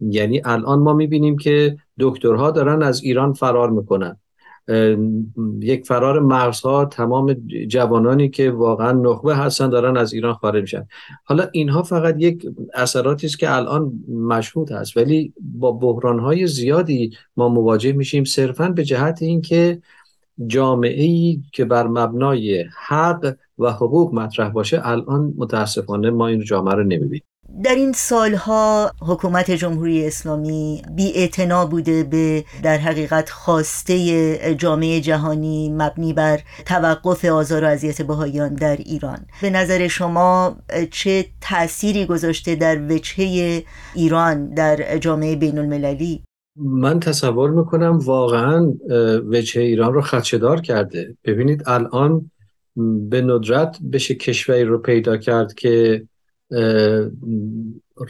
یعنی 0.00 0.42
الان 0.44 0.78
ما 0.78 0.92
می‌بینیم 0.92 1.36
که 1.36 1.76
دکترها 1.98 2.50
دارن 2.50 2.82
از 2.82 3.02
ایران 3.02 3.32
فرار 3.32 3.70
می‌کنن. 3.70 4.16
یک 5.60 5.86
فرار 5.86 6.20
مرزها 6.20 6.84
تمام 6.84 7.32
جوانانی 7.68 8.28
که 8.28 8.50
واقعا 8.50 8.92
نخبه 8.92 9.36
هستن 9.36 9.68
دارن 9.68 9.96
از 9.96 10.12
ایران 10.12 10.34
خارج 10.34 10.62
میشن. 10.62 10.86
حالا 11.24 11.48
اینها 11.52 11.82
فقط 11.82 12.14
یک 12.18 12.46
اثراتی 12.74 13.26
است 13.26 13.38
که 13.38 13.56
الان 13.56 13.92
مشهود 14.08 14.72
هست. 14.72 14.96
ولی 14.96 15.32
با 15.40 15.72
بحران 15.72 16.18
های 16.18 16.46
زیادی 16.46 17.10
ما 17.36 17.48
مواجه 17.48 17.92
میشیم 17.92 18.24
صرفا 18.24 18.68
به 18.68 18.84
جهت 18.84 19.22
اینکه 19.22 19.82
جامعه 20.46 21.02
ای 21.02 21.40
که 21.52 21.64
بر 21.64 21.86
مبنای 21.86 22.64
حق 22.86 23.34
و 23.62 23.70
حقوق 23.70 24.14
مطرح 24.14 24.48
باشه 24.48 24.80
الان 24.84 25.34
متاسفانه 25.36 26.10
ما 26.10 26.26
این 26.26 26.44
جامعه 26.44 26.74
رو 26.74 26.82
نمی‌بینیم. 26.82 27.22
در 27.64 27.74
این 27.74 27.92
سالها 27.92 28.90
حکومت 29.00 29.50
جمهوری 29.50 30.06
اسلامی 30.06 30.82
بی 30.96 31.30
بوده 31.70 32.04
به 32.04 32.44
در 32.62 32.78
حقیقت 32.78 33.30
خواسته 33.30 34.56
جامعه 34.58 35.00
جهانی 35.00 35.72
مبنی 35.72 36.12
بر 36.12 36.40
توقف 36.66 37.24
آزار 37.24 37.64
و 37.64 37.66
اذیت 37.66 38.02
بهاییان 38.02 38.54
در 38.54 38.76
ایران. 38.76 39.18
به 39.42 39.50
نظر 39.50 39.88
شما 39.88 40.56
چه 40.90 41.24
تأثیری 41.40 42.06
گذاشته 42.06 42.54
در 42.54 42.92
وجهه 42.92 43.62
ایران 43.94 44.54
در 44.54 44.98
جامعه 44.98 45.36
بین 45.36 45.58
المللی؟ 45.58 46.24
من 46.56 47.00
تصور 47.00 47.50
می‌کنم 47.50 47.98
واقعا 47.98 48.72
وجهه 49.30 49.62
ایران 49.62 49.94
رو 49.94 50.00
خدشدار 50.00 50.60
کرده. 50.60 51.16
ببینید 51.24 51.62
الان 51.66 52.30
به 52.76 53.22
ندرت 53.22 53.78
بشه 53.92 54.14
کشوری 54.14 54.64
رو 54.64 54.78
پیدا 54.78 55.16
کرد 55.16 55.54
که 55.54 56.04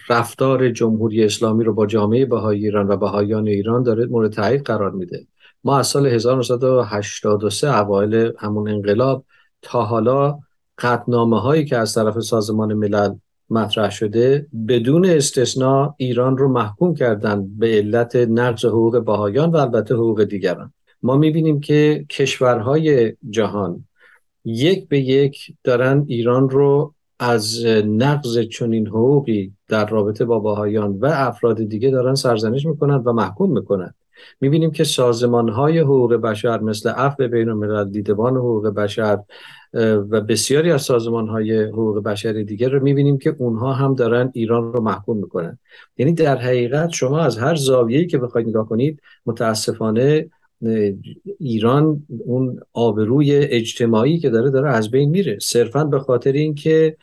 رفتار 0.09 0.71
جمهوری 0.71 1.25
اسلامی 1.25 1.65
رو 1.65 1.75
با 1.75 1.87
جامعه 1.87 2.27
بهای 2.27 2.65
ایران 2.65 2.89
و 2.89 2.97
بهاییان 2.97 3.47
ایران 3.49 3.83
داره 3.83 4.07
مورد 4.07 4.33
تایید 4.33 4.63
قرار 4.63 4.91
میده. 4.91 5.27
ما 5.65 5.79
از 5.79 5.87
سال 5.87 6.07
1983 6.07 7.79
اوایل 7.79 8.33
همون 8.39 8.69
انقلاب 8.69 9.25
تا 9.63 9.85
حالا 9.85 10.39
قطنامه 10.79 11.41
هایی 11.41 11.65
که 11.65 11.77
از 11.77 11.95
طرف 11.95 12.21
سازمان 12.21 12.75
ملل 12.75 13.15
مطرح 13.51 13.91
شده 13.91 14.47
بدون 14.69 15.07
استثنا 15.07 15.95
ایران 15.99 16.39
رو 16.39 16.49
محکوم 16.49 16.95
کردن 16.95 17.59
به 17.59 17.67
علت 17.67 18.17
نقض 18.17 18.65
حقوق 18.65 19.05
بهایان 19.05 19.51
و 19.51 19.57
البته 19.57 19.95
حقوق 19.95 20.25
دیگران. 20.25 20.73
ما 21.03 21.17
می‌بینیم 21.17 21.61
که 21.61 22.07
کشورهای 22.11 23.13
جهان 23.31 23.85
یک 24.45 24.89
به 24.89 25.01
یک 25.01 25.55
دارن 25.65 26.05
ایران 26.07 26.51
رو 26.51 26.95
از 27.19 27.67
نقض 27.87 28.39
چنین 28.39 28.87
حقوقی 28.87 29.53
در 29.69 29.87
رابطه 29.87 30.25
با 30.25 30.39
باهایان 30.39 30.99
و 31.01 31.07
افراد 31.07 31.63
دیگه 31.63 31.91
دارن 31.91 32.15
سرزنش 32.15 32.67
می‌کنن 32.67 32.95
و 32.95 33.13
محکوم 33.13 33.53
می‌کنن. 33.53 33.95
می‌بینیم 34.41 34.71
که 34.71 34.85
سازمان 34.85 35.49
های 35.49 35.79
حقوق 35.79 36.15
بشر 36.15 36.61
مثل 36.61 36.91
عفو 36.91 37.29
بین 37.29 37.49
الملل 37.49 37.91
دیدبان 37.91 38.37
حقوق 38.37 38.69
بشر 38.69 39.19
و 40.11 40.21
بسیاری 40.21 40.73
از 40.73 40.83
سازمان 40.83 41.29
های 41.29 41.65
حقوق 41.65 42.03
بشر 42.03 42.33
دیگه 42.33 42.69
رو 42.69 42.83
می‌بینیم 42.83 43.19
که 43.19 43.35
اونها 43.39 43.73
هم 43.73 43.95
دارن 43.95 44.31
ایران 44.35 44.73
رو 44.73 44.81
محکوم 44.81 45.17
می‌کنن. 45.17 45.59
یعنی 45.99 46.13
در 46.13 46.37
حقیقت 46.37 46.91
شما 46.91 47.19
از 47.19 47.39
هر 47.39 47.55
زاویه‌ای 47.55 48.07
که 48.07 48.19
بخواید 48.19 48.49
نگاه 48.49 48.69
کنید 48.69 49.01
متاسفانه 49.27 50.31
ایران 51.39 52.03
اون 52.25 52.61
آبروی 52.73 53.33
اجتماعی 53.37 54.19
که 54.19 54.31
داره 54.31 54.51
داره 54.51 54.71
از 54.71 54.91
بین 54.91 55.11
میره. 55.11 55.39
صرفا 55.41 55.85
به 55.85 55.99
خاطر 55.99 56.33
اینکه 56.33 56.97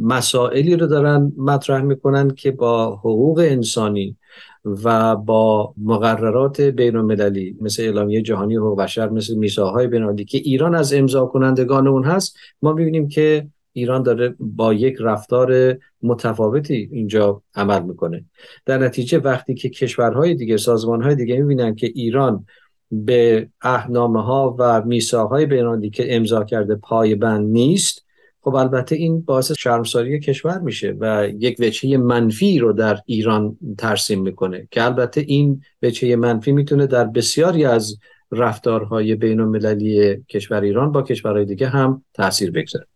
مسائلی 0.00 0.76
رو 0.76 0.86
دارن 0.86 1.32
مطرح 1.36 1.82
می‌کنن 1.82 2.30
که 2.30 2.50
با 2.50 2.96
حقوق 2.96 3.38
انسانی 3.38 4.16
و 4.64 5.16
با 5.16 5.74
مقررات 5.82 6.60
بین 6.60 6.96
المللی 6.96 7.56
مثل 7.60 7.82
اعلامیه 7.82 8.22
جهانی 8.22 8.56
حقوق 8.56 8.78
بشر 8.78 9.08
مثل 9.08 9.34
میساهای 9.34 9.86
بین 9.86 10.16
که 10.16 10.38
ایران 10.38 10.74
از 10.74 10.94
امضا 10.94 11.26
کنندگان 11.26 11.88
اون 11.88 12.04
هست 12.04 12.36
ما 12.62 12.72
می‌بینیم 12.72 13.08
که 13.08 13.46
ایران 13.72 14.02
داره 14.02 14.34
با 14.40 14.74
یک 14.74 14.96
رفتار 15.00 15.78
متفاوتی 16.02 16.88
اینجا 16.92 17.42
عمل 17.54 17.82
می‌کنه. 17.82 18.24
در 18.66 18.78
نتیجه 18.78 19.18
وقتی 19.18 19.54
که 19.54 19.68
کشورهای 19.68 20.34
دیگه 20.34 20.56
سازمانهای 20.56 21.14
دیگه 21.14 21.36
می‌بینن 21.36 21.74
که 21.74 21.86
ایران 21.86 22.46
به 22.90 23.48
اهنامه 23.62 24.22
ها 24.22 24.56
و 24.58 24.82
میساهای 24.82 25.46
بینالمللی 25.46 25.90
که 25.90 26.16
امضا 26.16 26.44
کرده 26.44 26.74
پایبند 26.74 27.48
نیست 27.48 28.04
خب 28.40 28.54
البته 28.54 28.96
این 28.96 29.20
باعث 29.20 29.52
شرمساری 29.58 30.20
کشور 30.20 30.58
میشه 30.58 30.96
و 31.00 31.28
یک 31.38 31.56
وجهه 31.60 31.96
منفی 31.96 32.58
رو 32.58 32.72
در 32.72 32.98
ایران 33.06 33.58
ترسیم 33.78 34.22
می‌کنه 34.22 34.68
که 34.70 34.84
البته 34.84 35.20
این 35.20 35.62
وجهه 35.82 36.16
منفی 36.16 36.52
می‌تونه 36.52 36.86
در 36.86 37.04
بسیاری 37.04 37.64
از 37.64 37.98
رفتارهای 38.32 39.14
بین 39.14 39.40
المللی 39.40 40.24
کشور 40.28 40.60
ایران 40.60 40.92
با 40.92 41.02
کشورهای 41.02 41.44
دیگه 41.44 41.68
هم 41.68 42.04
تاثیر 42.14 42.50
بگذاره. 42.50 42.86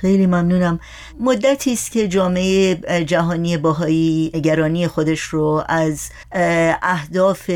خیلی 0.00 0.26
ممنونم. 0.26 0.80
مدتی 1.20 1.72
است 1.72 1.92
که 1.92 2.08
جامعه 2.08 2.74
جهانی 3.04 3.56
باهایی 3.56 4.30
نگرانی 4.34 4.88
خودش 4.88 5.20
رو 5.20 5.64
از 5.68 6.08
اهداف 6.82 7.50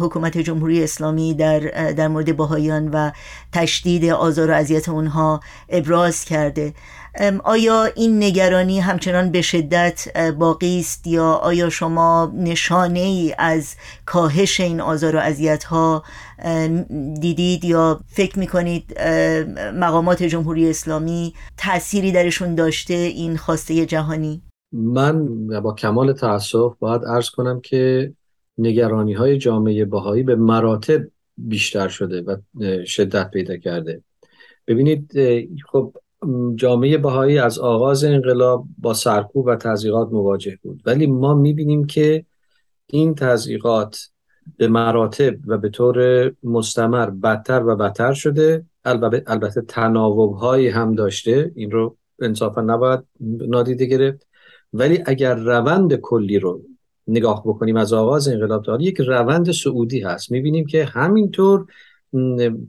حکومت 0.00 0.38
جمهوری 0.38 0.84
اسلامی 0.84 1.34
در 1.34 1.60
در 1.92 2.08
مورد 2.08 2.36
باهایان 2.36 2.88
و 2.88 3.10
تشدید 3.52 4.04
آزار 4.04 4.50
و 4.50 4.54
اذیت 4.54 4.88
اونها 4.88 5.40
ابراز 5.68 6.24
کرده. 6.24 6.74
آیا 7.44 7.84
این 7.84 8.22
نگرانی 8.22 8.80
همچنان 8.80 9.30
به 9.30 9.42
شدت 9.42 10.08
باقی 10.38 10.80
است 10.80 11.06
یا 11.06 11.32
آیا 11.32 11.70
شما 11.70 12.32
نشانه 12.34 13.00
ای 13.00 13.34
از 13.38 13.74
کاهش 14.06 14.60
این 14.60 14.80
آزار 14.80 15.16
و 15.16 15.18
اذیت 15.18 15.64
ها 15.64 16.02
دیدید 17.20 17.64
یا 17.64 18.00
فکر 18.08 18.38
می‌کنید 18.38 19.00
مقامات 19.74 20.22
جمهوری 20.22 20.70
اسلامی 20.70 21.34
تأثیری 21.56 22.12
درشون 22.12 22.54
داشته 22.54 22.94
این 22.94 23.36
خواسته 23.36 23.86
جهانی؟ 23.86 24.42
من 24.72 25.46
با 25.60 25.72
کمال 25.72 26.12
تاسف 26.12 26.72
باید 26.78 27.04
ارز 27.04 27.30
کنم 27.30 27.60
که 27.60 28.12
نگرانی 28.58 29.12
های 29.12 29.38
جامعه 29.38 29.84
باهایی 29.84 30.22
به 30.22 30.36
مراتب 30.36 31.00
بیشتر 31.38 31.88
شده 31.88 32.22
و 32.22 32.36
شدت 32.86 33.30
پیدا 33.30 33.56
کرده. 33.56 34.02
ببینید 34.66 35.12
خب 35.72 35.96
جامعه 36.56 36.98
بهایی 36.98 37.38
از 37.38 37.58
آغاز 37.58 38.04
انقلاب 38.04 38.64
با 38.78 38.94
سرکوب 38.94 39.46
و 39.46 39.56
تضییقات 39.56 40.12
مواجه 40.12 40.58
بود. 40.62 40.82
ولی 40.86 41.06
ما 41.06 41.34
می‌بینیم 41.34 41.86
که 41.86 42.24
این 42.86 43.14
تضییقات 43.14 43.98
به 44.56 44.68
مراتب 44.68 45.34
و 45.46 45.58
به 45.58 45.68
طور 45.68 46.30
مستمر 46.42 47.10
بدتر 47.10 47.64
و 47.66 47.76
بدتر 47.76 48.12
شده. 48.12 48.64
البته 49.26 49.60
تناوب 49.60 50.34
هایی 50.34 50.68
هم 50.68 50.94
داشته. 50.94 51.52
این 51.54 51.70
رو 51.70 51.96
انصافا 52.20 52.60
نباید 52.60 53.00
نادیده 53.20 53.86
گرفت. 53.86 54.26
ولی 54.72 55.02
اگر 55.06 55.34
روند 55.34 55.94
کلی 55.94 56.38
رو 56.38 56.62
نگاه 57.06 57.42
بکنیم 57.46 57.76
از 57.76 57.92
آغاز 57.92 58.28
انقلاب 58.28 58.64
تا 58.64 58.78
یک 58.80 59.00
روند 59.00 59.50
سعودی 59.50 60.00
هست. 60.00 60.32
می‌بینیم 60.32 60.66
که 60.66 60.84
همینطور 60.84 61.66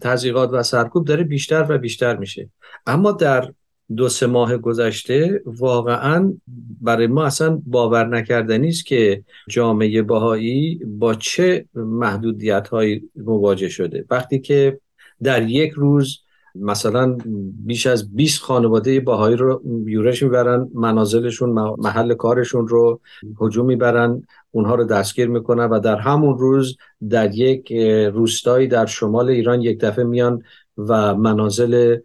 تزیقات 0.01 0.49
و 0.53 0.63
سرکوب 0.63 1.05
داره 1.05 1.23
بیشتر 1.23 1.65
و 1.69 1.77
بیشتر 1.77 2.17
میشه. 2.17 2.49
اما 2.88 3.11
در 3.11 3.51
دو 3.95 4.09
سه 4.09 4.27
ماه 4.27 4.57
گذشته 4.57 5.41
واقعا 5.45 6.33
برای 6.81 7.07
ما 7.07 7.25
اصلا 7.25 7.61
باور 7.65 8.07
نکردنی 8.07 8.67
است 8.67 8.85
که 8.85 9.23
جامعه 9.49 10.01
باهایی 10.01 10.79
با 10.85 11.13
چه 11.13 11.65
محدودیت 11.73 12.67
هایی 12.67 13.09
مواجه 13.15 13.69
شده. 13.69 14.05
وقتی 14.09 14.39
که 14.39 14.79
در 15.23 15.49
یک 15.49 15.71
روز 15.71 16.19
مثلا 16.62 17.18
بیش 17.66 17.88
از 17.88 18.16
20 18.16 18.41
خانواده 18.41 18.99
باهایی 18.99 19.36
رو 19.36 19.62
یورش 19.86 20.24
می‌برن 20.24 20.70
منازلشون 20.74 21.49
محل 21.78 22.14
کارشون 22.14 22.68
رو 22.68 22.99
هجوم 23.41 23.66
می‌برن 23.66 24.24
اونها 24.51 24.76
رو 24.76 24.84
دستگیر 24.84 25.30
می‌کنن 25.30 25.66
و 25.66 25.80
در 25.80 25.95
همون 25.95 26.38
روز 26.38 26.78
در 27.10 27.36
یک 27.36 27.74
روستایی 28.14 28.68
در 28.68 28.86
شمال 28.86 29.30
ایران 29.30 29.62
یک 29.62 29.80
دفعه 29.80 30.03
میان 30.03 30.41
و 30.78 31.16
منازل 31.16 31.97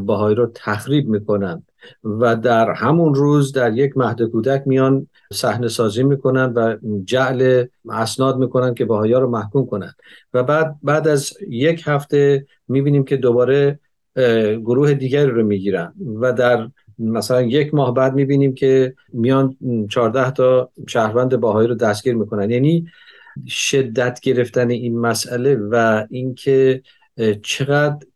باهایی 0.00 0.34
رو 0.34 0.50
تخریب 0.54 1.08
می‌کنن 1.08 1.62
و 2.04 2.36
در 2.36 2.70
همون 2.70 3.14
روز 3.14 3.52
در 3.52 3.76
یک 3.76 3.96
مهد 3.96 4.22
کودک 4.22 4.62
میان 4.66 5.06
صحنه 5.32 5.68
سازی 5.68 6.02
می‌کنن 6.02 6.52
و 6.52 6.76
جعل 7.04 7.64
اسناد 7.90 8.38
می‌کنن 8.38 8.74
که 8.74 8.84
باهایی 8.84 9.12
رو 9.12 9.30
محکوم 9.30 9.66
کنن. 9.66 9.94
و 10.34 10.42
بعد 10.42 10.76
بعد 10.82 11.08
از 11.08 11.32
یک 11.48 11.82
هفته 11.86 12.46
می‌بینیم 12.68 13.04
که 13.04 13.16
دوباره 13.16 13.80
گروه 14.64 14.94
دیگری 14.94 15.30
رو 15.30 15.46
می‌گیرن 15.46 15.92
و 16.20 16.32
در 16.32 16.68
مثلا 16.98 17.42
یک 17.42 17.74
ماه 17.74 17.94
بعد 17.94 18.14
می‌بینیم 18.14 18.54
که 18.54 18.94
میان 19.12 19.56
14 19.90 20.30
تا 20.30 20.70
شهروند 20.86 21.36
باهایی 21.36 21.68
رو 21.68 21.74
دستگیر 21.74 22.14
می‌کنن. 22.14 22.50
یعنی 22.50 22.86
شدت 23.48 24.20
گرفتن 24.20 24.70
این 24.70 24.98
مسئله 24.98 25.56
و 25.56 26.06
اینکه 26.10 26.82
چقدر 27.42 28.06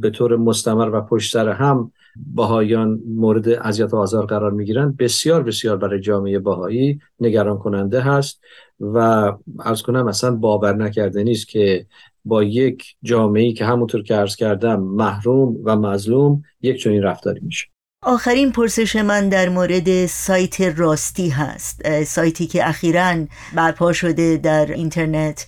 به 0.00 0.10
طور 0.10 0.36
مستمر 0.36 0.90
و 0.92 1.00
پشت 1.00 1.32
سر 1.32 1.48
هم 1.48 1.92
باهایان 2.34 3.02
مورد 3.06 3.48
اذیت 3.48 3.94
و 3.94 3.96
آزار 3.96 4.26
قرار 4.26 4.50
می‌گیرن 4.50 4.94
بسیار 4.98 5.42
بسیار 5.42 5.76
برای 5.76 6.00
جامعه 6.00 6.38
باهایی 6.38 7.00
نگران 7.20 7.58
کننده 7.58 8.00
هست 8.00 8.40
و 8.80 9.32
از 9.60 9.82
کنم 9.82 10.06
اصلا 10.06 10.36
باور 10.36 10.76
نکرده 10.76 11.24
نیست 11.24 11.48
که 11.48 11.86
با 12.26 12.42
یک 12.42 12.96
جامعه 13.02 13.52
که 13.52 13.64
همونطور 13.64 14.02
که 14.02 14.14
عرض 14.14 14.36
کردم 14.36 14.80
محروم 14.80 15.56
و 15.64 15.76
مظلوم 15.76 16.42
یک 16.62 16.82
چنین 16.82 17.02
رفتاری 17.02 17.40
میشه. 17.42 17.66
آخرین 18.02 18.52
پرسش 18.52 18.96
من 18.96 19.28
در 19.28 19.48
مورد 19.48 20.06
سایت 20.06 20.60
راستی 20.60 21.28
هست. 21.28 22.04
سایتی 22.04 22.46
که 22.46 22.68
اخیرا 22.68 23.14
برپا 23.54 23.92
شده 23.92 24.36
در 24.36 24.72
اینترنت. 24.72 25.46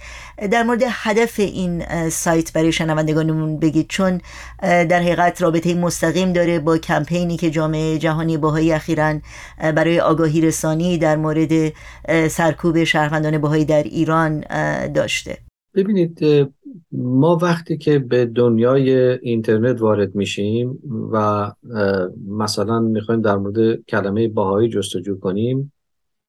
در 0.51 0.63
مورد 0.63 0.83
هدف 0.87 1.41
این 1.41 2.09
سایت 2.09 2.53
برای 2.53 2.73
شنوندگانمون 2.73 3.59
بگید 3.59 3.87
چون 3.89 4.21
در 4.63 5.01
حقیقت 5.01 5.43
رابطه 5.43 5.75
مستقیم 5.75 6.33
داره 6.33 6.59
با 6.59 6.79
کمپینی 6.79 7.37
که 7.37 7.51
جامعه 7.51 7.99
جهانی 7.99 8.37
باهایی 8.37 8.73
اخیرا 8.73 9.21
برای 9.59 10.01
آگاهی 10.01 10.41
رسانی 10.41 10.99
در 10.99 11.17
مورد 11.17 11.73
سرکوب 12.29 12.85
شهروندان 12.85 13.39
باهایی 13.39 13.65
در 13.65 13.83
ایران 13.83 14.45
داشته. 14.93 15.39
ببینید 15.75 16.19
ما 16.93 17.39
وقتی 17.43 17.79
که 17.79 17.99
به 17.99 18.25
دنیای 18.25 18.93
اینترنت 19.19 19.81
وارد 19.81 20.15
میشیم 20.15 20.79
و 21.13 21.53
مثلا 22.29 22.81
می‌خوایم 22.81 23.21
در 23.21 23.37
مورد 23.37 23.83
کلمه 23.83 24.29
باهایی 24.29 24.69
جستجو 24.69 25.19
کنیم 25.19 25.73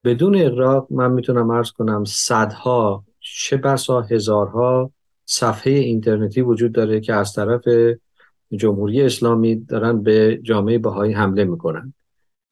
بدون 0.04 0.36
اقراق 0.36 0.88
من 0.90 1.12
می‌تونم 1.12 1.50
ارز 1.50 1.72
کنم 1.72 2.04
صدها 2.08 3.04
چه 3.20 3.58
بسا 3.58 4.02
هزارها 4.02 4.92
صفحه 5.26 5.74
اینترنتی 5.74 6.42
وجود 6.42 6.72
داره 6.72 7.00
که 7.00 7.14
از 7.14 7.34
طرف 7.34 7.64
جمهوری 8.52 9.02
اسلامی 9.02 9.56
دارن 9.56 10.04
به 10.04 10.40
جامعه 10.44 10.78
باهایی 10.78 11.14
حمله 11.14 11.44
می‌کنن. 11.44 11.94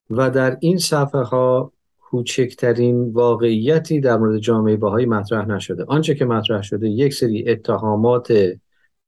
و 0.10 0.30
در 0.30 0.58
این 0.60 0.78
صفحه 0.78 1.22
ها 1.22 1.72
کوچکترین 2.10 3.12
واقعیتی 3.12 4.00
در 4.00 4.18
مورد 4.18 4.38
جامعه 4.38 4.76
باهایی 4.76 5.06
مطرح 5.06 5.46
نشده. 5.46 5.84
آنچه 5.88 6.16
که 6.16 6.26
مطرح 6.26 6.62
شده 6.62 6.90
یک 6.90 7.14
سری 7.14 7.50
اتهامات 7.50 8.34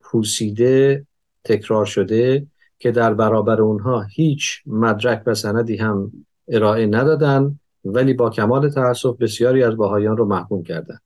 پوسیده 0.00 1.06
تکرار 1.44 1.86
شده 1.86 2.46
که 2.78 2.90
در 2.90 3.14
برابر 3.14 3.60
اونها 3.60 4.02
هیچ 4.02 4.62
مدرک 4.66 5.22
و 5.26 5.34
سندی 5.34 5.76
هم 5.76 6.12
ارائه 6.48 6.86
ندادن 6.86 7.58
ولی 7.84 8.14
با 8.14 8.30
کمال 8.30 8.70
تاسف 8.70 9.16
بسیاری 9.16 9.62
از 9.62 9.76
باهایان 9.76 10.16
رو 10.16 10.24
محکوم 10.24 10.62
کردن. 10.62 10.98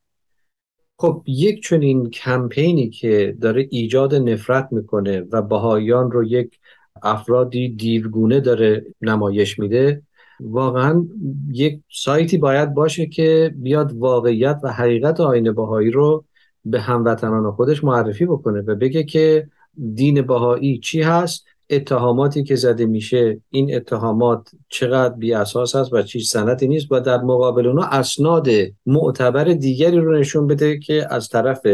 خب 0.99 1.23
یک 1.27 1.63
چنین 1.63 2.11
کمپینی 2.11 2.91
که 2.91 3.37
داره 3.41 3.69
ایجاد 3.71 4.15
نفرت 4.15 4.69
می‌کنه 4.71 5.21
و 5.21 5.43
باهایان 5.43 6.11
رو 6.11 6.25
یک 6.25 6.59
افرادی 7.03 7.69
دیرگونه 7.69 8.41
داره 8.41 8.85
نمایش 9.03 9.59
میده 9.59 10.03
واقعا 10.45 11.07
یک 11.53 11.81
سایتی 11.93 12.39
باید 12.39 12.75
باشه 12.75 13.07
که 13.07 13.55
بیاد 13.57 13.93
واقعیت 13.93 14.61
و 14.63 14.73
حقیقت 14.73 15.21
آین 15.21 15.53
باهایی 15.53 15.91
رو 15.91 16.25
به 16.65 16.81
هموطنان 16.81 17.53
خودش 17.53 17.85
معرفی 17.85 18.27
بکنه 18.27 18.61
و 18.61 18.75
بگه 18.75 19.05
که 19.05 19.49
دین 19.95 20.23
باهایی 20.23 20.79
چی 20.79 21.03
هست 21.03 21.47
اتهاماتی 21.77 22.45
که 22.45 22.57
زده 22.57 22.87
میشه 22.87 23.41
این 23.51 23.77
اتهامات 23.77 24.49
چقدر 24.69 25.15
بی 25.15 25.35
اساس 25.35 25.77
هست 25.77 25.93
و 25.93 26.03
چیز 26.03 26.29
سنتی 26.29 26.69
نیست 26.69 26.87
و 26.91 27.01
در 27.01 27.21
مقابل 27.21 27.67
اونا 27.67 27.83
اسناد 27.83 28.49
معتبر 28.87 29.45
دیگری 29.45 29.97
رو 29.97 30.19
نشون 30.19 30.47
بده 30.47 30.79
که 30.79 31.07
از 31.11 31.29
طرف 31.29 31.67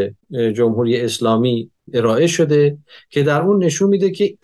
جمهوری 0.54 1.00
اسلامی 1.00 1.70
ارائه 1.92 2.26
شده 2.26 2.78
که 3.10 3.22
در 3.22 3.42
اون 3.42 3.64
نشون 3.64 3.88
میده 3.88 4.10
که 4.10 4.36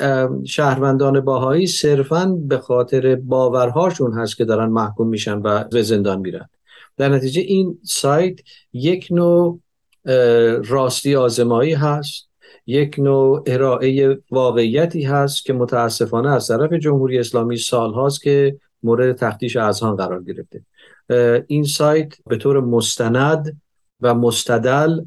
شهروندان 0.44 1.20
باهایی 1.20 1.66
صرفا 1.66 2.36
به 2.48 2.58
خاطر 2.58 3.16
باورهاشون 3.16 4.12
هست 4.12 4.36
که 4.36 4.44
دارن 4.44 4.70
محکوم 4.70 5.08
میشن 5.08 5.38
و 5.38 5.64
به 5.64 5.82
زندان 5.82 6.20
میرن. 6.20 6.48
در 6.96 7.08
نتیجه 7.08 7.40
این 7.40 7.78
سایت 7.82 8.38
یک 8.72 9.08
نوع 9.10 9.60
راستی 10.64 11.16
آزمایی 11.16 11.72
هست. 11.72 12.28
یک 12.66 12.98
نوع 12.98 13.42
ارائه 13.46 14.18
واقعیتی 14.30 15.02
هست 15.02 15.44
که 15.44 15.52
متاسفانه 15.52 16.30
از 16.30 16.48
طرف 16.48 16.72
جمهوری 16.72 17.18
اسلامی 17.18 17.56
سال 17.56 17.94
هاست 17.94 18.22
که 18.22 18.58
مورد 18.82 19.16
تفتیش 19.16 19.56
اذهان 19.56 19.96
قرار 19.96 20.22
گرفته. 20.22 20.62
این 21.46 21.64
سایت 21.64 22.12
به 22.26 22.36
طور 22.36 22.60
مستند 22.60 23.60
و 24.00 24.14
مستدل 24.14 25.00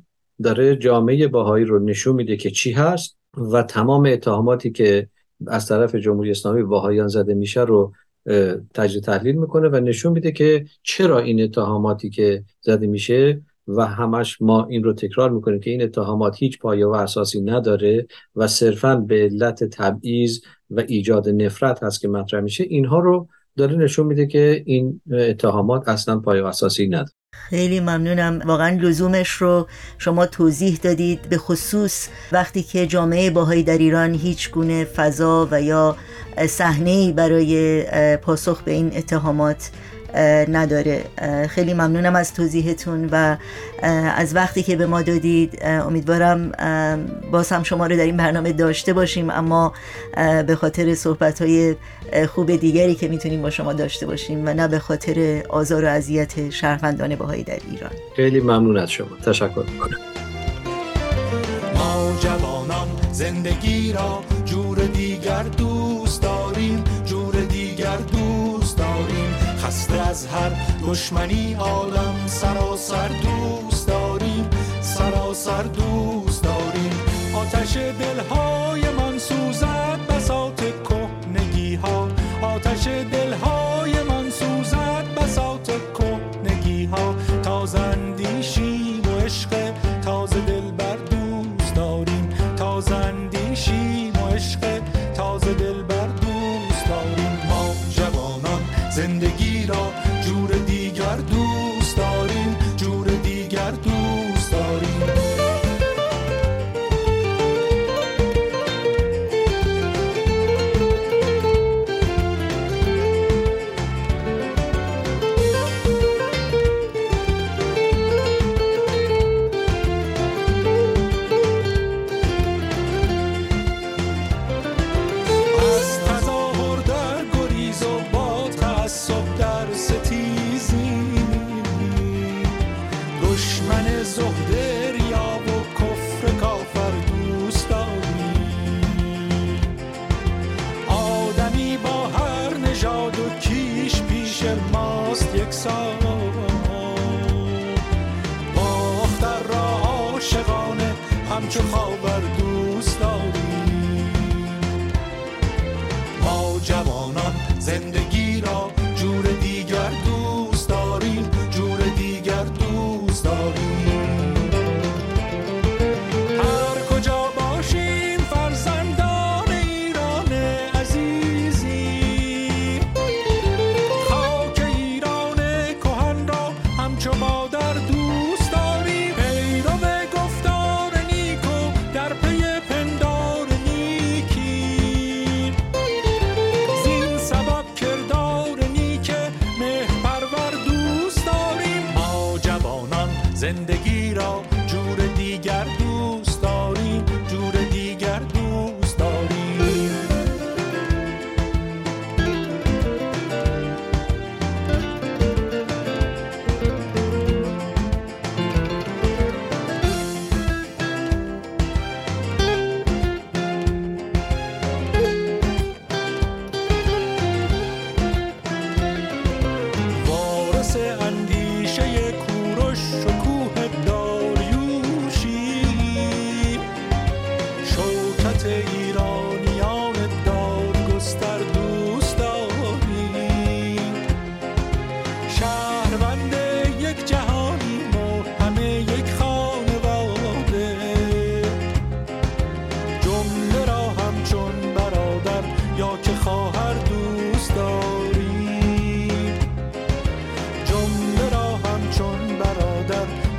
داره 0.44 0.76
جامعه 0.76 1.28
باهایی 1.28 1.66
رو 1.66 1.80
نشون 1.80 2.16
میده 2.16 2.38
که 2.38 2.52
چی 2.52 2.72
هست 2.72 3.18
و 3.38 3.64
تمام 3.64 4.06
اتهاماتی 4.06 4.72
که 4.72 5.10
از 5.48 5.68
طرف 5.68 5.96
جمهوری 5.96 6.32
اسلامی 6.32 6.64
باهایان 6.64 7.08
زده 7.08 7.34
میشه 7.34 7.62
رو 7.62 7.94
تجزیه 8.74 9.02
تحلیل 9.02 9.36
می‌کنه 9.36 9.70
و 9.70 9.76
نشون 9.76 10.14
میده 10.14 10.32
که 10.32 10.66
چرا 10.84 11.20
این 11.20 11.44
اتهاماتی 11.44 12.10
که 12.10 12.44
زده 12.62 12.88
میشه 12.88 13.42
و 13.78 13.86
همش 13.86 14.42
ما 14.42 14.66
این 14.70 14.84
رو 14.84 14.94
تکرار 14.94 15.30
می‌کنیم 15.30 15.60
که 15.60 15.72
این 15.72 15.82
اتهامات 15.82 16.36
هیچ 16.38 16.60
پایه 16.60 16.86
و 16.86 16.92
اساسی 16.92 17.42
نداره 17.42 18.08
و 18.36 18.48
صرفا 18.48 18.96
به 18.96 19.16
علت 19.16 19.64
تبعیض 19.64 20.40
و 20.70 20.84
ایجاد 20.88 21.30
نفرت 21.30 21.84
هست 21.84 22.02
که 22.02 22.08
مطرح 22.08 22.42
میشه 22.42 22.64
اینها 22.64 23.00
رو 23.00 23.28
داره 23.58 23.76
نشون 23.76 24.08
میده 24.08 24.28
که 24.28 24.64
این 24.66 25.02
اتهامات 25.12 25.88
اصلا 25.88 26.20
پایه 26.20 26.44
و 26.44 26.46
اساسی 26.46 26.88
نداره. 26.88 27.12
خیلی 27.32 27.80
ممنونم. 27.80 28.42
واقعا 28.46 28.80
لزومش 28.82 29.30
رو 29.30 29.68
شما 29.98 30.26
توضیح 30.26 30.80
دادید. 30.84 31.30
به 31.30 31.38
خصوص 31.38 32.10
وقتی 32.32 32.64
که 32.64 32.88
جامعه 32.88 33.30
باهایی 33.30 33.64
در 33.64 33.78
ایران 33.78 34.14
هیچ 34.14 34.52
گونه 34.52 34.84
فضا 34.84 35.48
و 35.52 35.62
یا 35.62 35.96
صحنه 36.48 37.14
برای 37.14 37.84
پاسخ 38.22 38.64
به 38.64 38.72
این 38.72 38.92
اتهامات 38.98 39.72
نداره. 40.50 41.04
خیلی 41.50 41.74
ممنونم 41.74 42.16
از 42.16 42.34
توضیحتون 42.34 43.10
و 43.12 43.38
از 44.16 44.36
وقتی 44.36 44.64
که 44.64 44.76
به 44.76 44.86
ما 44.86 45.02
دادید. 45.02 45.66
امیدوارم 45.66 46.52
باز 47.32 47.50
هم 47.50 47.64
شما 47.64 47.88
رو 47.88 47.96
در 47.96 48.04
این 48.04 48.18
برنامه 48.18 48.52
داشته 48.52 48.94
باشیم 48.94 49.30
اما 49.30 49.74
به 50.48 50.56
خاطر 50.56 50.96
صحبت 50.96 51.42
های 51.42 51.76
خوب 52.28 52.56
دیگری 52.56 52.96
که 52.96 53.08
می‌تونیم 53.08 53.42
با 53.42 53.50
شما 53.50 53.74
داشته 53.74 54.06
باشیم 54.06 54.48
و 54.48 54.54
نه 54.54 54.68
به 54.68 54.80
خاطر 54.80 55.44
آزار 55.50 55.86
و 55.86 55.88
اذیت 55.88 56.50
شهروندان 56.50 57.16
باهایی 57.16 57.44
در 57.44 57.60
ایران. 57.72 57.92
خیلی 58.16 58.40
ممنون 58.40 58.78
از 58.78 58.92
شما. 58.92 59.08
تشکر 59.26 59.64
می‌کنم. 59.74 59.98
ما 61.76 62.18
جوانان 62.20 62.88
زندگی 63.12 63.94
را 63.94 64.24
جور 64.46 64.78
دیگر 64.78 65.44
دوست 65.44 66.22
داریم 66.22 66.84
جور 67.06 67.36
دیگر 67.36 67.98
دوست 67.98 68.29
خسته 69.90 70.10
از 70.10 70.26
هر 70.26 70.52
دشمنی 70.88 71.54
عالم 71.54 72.16
سراسر 72.26 73.08
دوست 73.08 73.88
داریم 73.88 74.50
سراسر 74.82 75.64
دوست 75.64 76.44
داریم. 76.44 76.92
آتش 77.36 77.78
دلهای 77.78 78.82
من 78.82 79.18
سوزد 79.18 80.00
بساط 80.10 80.59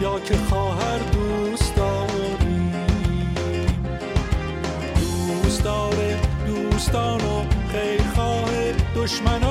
یا 0.01 0.21
که 0.21 0.37
خواهر 0.37 0.99
دوست 0.99 1.77
داریم 1.77 2.73
دوست 5.43 5.65
داره 5.65 6.21
دوستان 6.47 7.21
و 7.21 7.45
خیرخواه 7.73 8.73
دشمنانی 8.97 9.50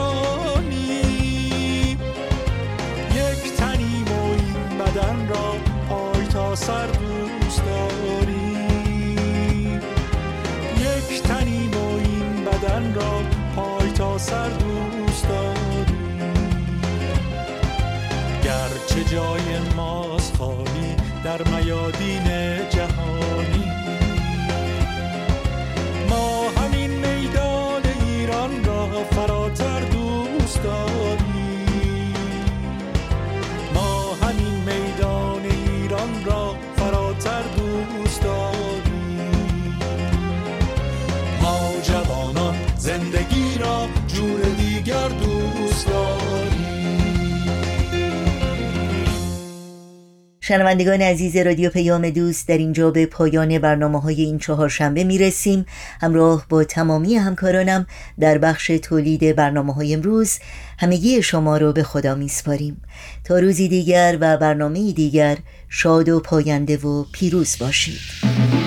شنوندگان 50.49 51.01
عزیز 51.01 51.35
رادیو 51.35 51.69
پیام 51.69 52.09
دوست 52.09 52.47
در 52.47 52.57
اینجا 52.57 52.91
به 52.91 53.05
پایان 53.05 53.59
برنامه 53.59 54.01
های 54.01 54.21
این 54.21 54.37
چهار 54.37 54.69
شنبه 54.69 55.03
می 55.03 55.17
رسیم 55.17 55.65
همراه 56.01 56.45
با 56.49 56.63
تمامی 56.63 57.15
همکارانم 57.15 57.87
در 58.19 58.37
بخش 58.37 58.67
تولید 58.67 59.35
برنامه 59.35 59.73
های 59.73 59.93
امروز 59.93 60.39
همگی 60.79 61.21
شما 61.21 61.57
رو 61.57 61.73
به 61.73 61.83
خدا 61.83 62.15
می 62.15 62.27
سپاریم 62.27 62.81
تا 63.23 63.39
روزی 63.39 63.67
دیگر 63.67 64.17
و 64.21 64.37
برنامه 64.37 64.91
دیگر 64.91 65.37
شاد 65.69 66.09
و 66.09 66.19
پاینده 66.19 66.77
و 66.77 67.05
پیروز 67.11 67.57
باشید. 67.59 68.58